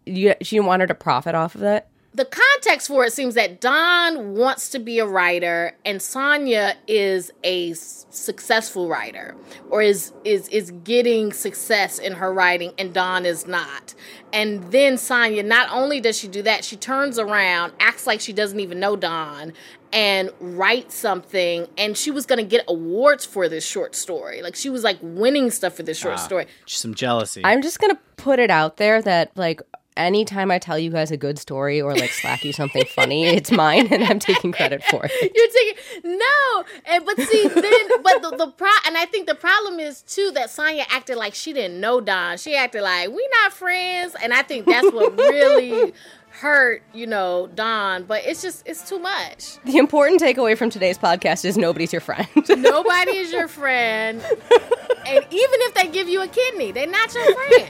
she 0.41 0.55
didn't 0.55 0.65
want 0.65 0.81
her 0.81 0.88
to 0.88 0.95
profit 0.95 1.35
off 1.35 1.55
of 1.55 1.61
that? 1.61 1.89
The 2.15 2.23
context 2.23 2.88
for 2.88 3.04
it 3.04 3.12
seems 3.12 3.36
that 3.36 3.60
Dawn 3.60 4.36
wants 4.36 4.69
to 4.69 4.80
be 4.80 4.99
a 4.99 5.06
writer 5.06 5.75
and 5.84 6.01
Sonya 6.01 6.75
is 6.88 7.30
a 7.43 7.71
s- 7.71 8.06
successful 8.10 8.88
writer 8.88 9.36
or 9.69 9.82
is 9.82 10.13
is 10.23 10.47
is 10.47 10.71
getting 10.86 11.34
success 11.34 11.99
in 11.99 12.13
her 12.13 12.34
writing 12.34 12.71
and 12.78 12.93
Dawn 12.93 13.25
is 13.25 13.47
not. 13.47 13.95
And 14.32 14.71
then 14.71 14.97
Sonya 14.97 15.43
not 15.43 15.69
only 15.69 15.99
does 15.99 16.17
she 16.17 16.30
do 16.30 16.41
that, 16.43 16.63
she 16.63 16.78
turns 16.78 17.19
around, 17.19 17.73
acts 17.82 18.08
like 18.08 18.21
she 18.21 18.32
doesn't 18.32 18.62
even 18.62 18.80
know 18.80 18.95
Dawn 18.95 19.51
and 19.91 20.30
writes 20.39 20.95
something 20.95 21.67
and 21.78 21.97
she 21.97 22.12
was 22.12 22.25
going 22.25 22.39
to 22.39 22.45
get 22.45 22.63
awards 22.69 23.25
for 23.25 23.49
this 23.49 23.65
short 23.65 23.93
story. 23.93 24.41
Like 24.41 24.56
she 24.56 24.69
was 24.69 24.86
like 24.86 24.99
winning 25.01 25.51
stuff 25.51 25.73
for 25.73 25.84
this 25.84 25.97
short 25.97 26.15
ah, 26.15 26.17
story. 26.17 26.45
Some 26.65 26.95
jealousy. 26.95 27.41
I'm 27.43 27.62
just 27.62 27.80
going 27.80 27.93
to 27.93 28.01
put 28.15 28.39
it 28.39 28.49
out 28.49 28.78
there 28.78 29.01
that, 29.01 29.32
like, 29.36 29.62
anytime 29.97 30.51
I 30.51 30.60
tell 30.60 30.77
you 30.77 30.89
guys 30.89 31.12
a 31.12 31.17
good 31.17 31.39
story 31.39 31.81
or 31.81 31.95
like 31.95 32.12
slack 32.12 32.43
you 32.43 32.53
something 32.53 32.86
funny, 32.86 33.25
it's 33.25 33.51
mine 33.51 33.88
and 33.91 34.03
I'm 34.03 34.19
taking 34.19 34.51
credit 34.51 34.84
for 34.84 35.05
it. 35.05 35.12
You're 35.36 35.47
taking 35.47 36.17
no, 36.17 36.63
and 36.86 37.05
but 37.05 37.19
see 37.21 37.47
then, 37.47 38.03
but 38.03 38.21
the, 38.21 38.36
the 38.38 38.47
pro 38.51 38.69
and 38.86 38.97
I 38.97 39.05
think 39.05 39.27
the 39.27 39.36
problem 39.36 39.79
is 39.79 40.01
too 40.01 40.31
that 40.36 40.49
Sonya 40.49 40.86
acted 40.89 41.17
like 41.17 41.34
she 41.34 41.53
didn't 41.53 41.79
know 41.79 42.01
Dawn. 42.01 42.38
She 42.38 42.55
acted 42.55 42.81
like 42.81 43.10
we 43.10 43.27
not 43.41 43.53
friends, 43.53 44.15
and 44.21 44.34
I 44.34 44.41
think 44.41 44.65
that's 44.65 44.91
what 44.91 45.17
really 45.17 45.93
hurt 46.29 46.84
you 46.93 47.08
know 47.08 47.49
Dawn. 47.55 48.03
But 48.03 48.25
it's 48.25 48.41
just 48.41 48.63
it's 48.65 48.88
too 48.88 48.99
much. 48.99 49.58
The 49.65 49.77
important 49.77 50.21
takeaway 50.21 50.58
from 50.58 50.69
today's 50.69 50.97
podcast 50.97 51.45
is 51.45 51.58
nobody's 51.58 51.93
your 51.93 52.01
friend. 52.01 52.27
Nobody 52.49 53.17
is 53.17 53.31
your 53.31 53.47
friend, 53.47 54.21
and 54.21 55.25
even 55.29 55.60
if 55.62 55.73
they 55.73 55.88
give 55.88 56.10
you 56.10 56.21
a 56.21 56.27
kidney, 56.27 56.71
they're 56.71 56.88
not 56.88 57.13
your 57.13 57.34
friend. 57.34 57.69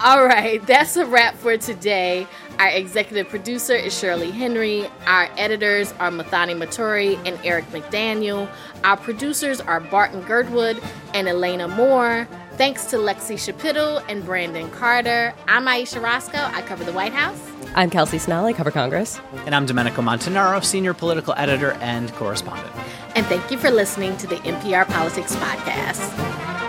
All 0.00 0.26
right, 0.26 0.64
that's 0.66 0.96
a 0.96 1.06
wrap 1.06 1.34
for 1.36 1.56
today. 1.56 2.26
Our 2.58 2.68
executive 2.68 3.28
producer 3.28 3.74
is 3.74 3.96
Shirley 3.96 4.30
Henry. 4.30 4.86
Our 5.06 5.28
editors 5.36 5.92
are 5.98 6.10
Muthoni 6.10 6.56
Muturi 6.56 7.16
and 7.26 7.38
Eric 7.44 7.64
McDaniel. 7.66 8.48
Our 8.82 8.96
producers 8.96 9.60
are 9.60 9.80
Barton 9.80 10.20
Girdwood 10.22 10.82
and 11.14 11.28
Elena 11.28 11.68
Moore. 11.68 12.28
Thanks 12.52 12.84
to 12.86 12.96
Lexie 12.96 13.34
Schapitl 13.36 14.04
and 14.08 14.24
Brandon 14.24 14.70
Carter. 14.70 15.32
I'm 15.48 15.66
Ayesha 15.66 16.00
Rascoe. 16.00 16.38
I 16.38 16.62
cover 16.62 16.84
the 16.84 16.92
White 16.92 17.12
House. 17.12 17.40
I'm 17.74 17.88
Kelsey 17.90 18.18
Snell. 18.18 18.44
I 18.46 18.52
cover 18.52 18.70
Congress. 18.70 19.20
and 19.46 19.54
I'm 19.54 19.64
Domenico 19.66 20.02
Montanaro, 20.02 20.62
senior 20.64 20.94
political 20.94 21.34
editor 21.36 21.72
and 21.80 22.12
correspondent. 22.14 22.72
And 23.16 23.24
thank 23.26 23.50
you 23.50 23.58
for 23.58 23.70
listening 23.70 24.16
to 24.18 24.26
the 24.26 24.36
NPR 24.36 24.86
Politics 24.86 25.34
Podcast. 25.36 26.63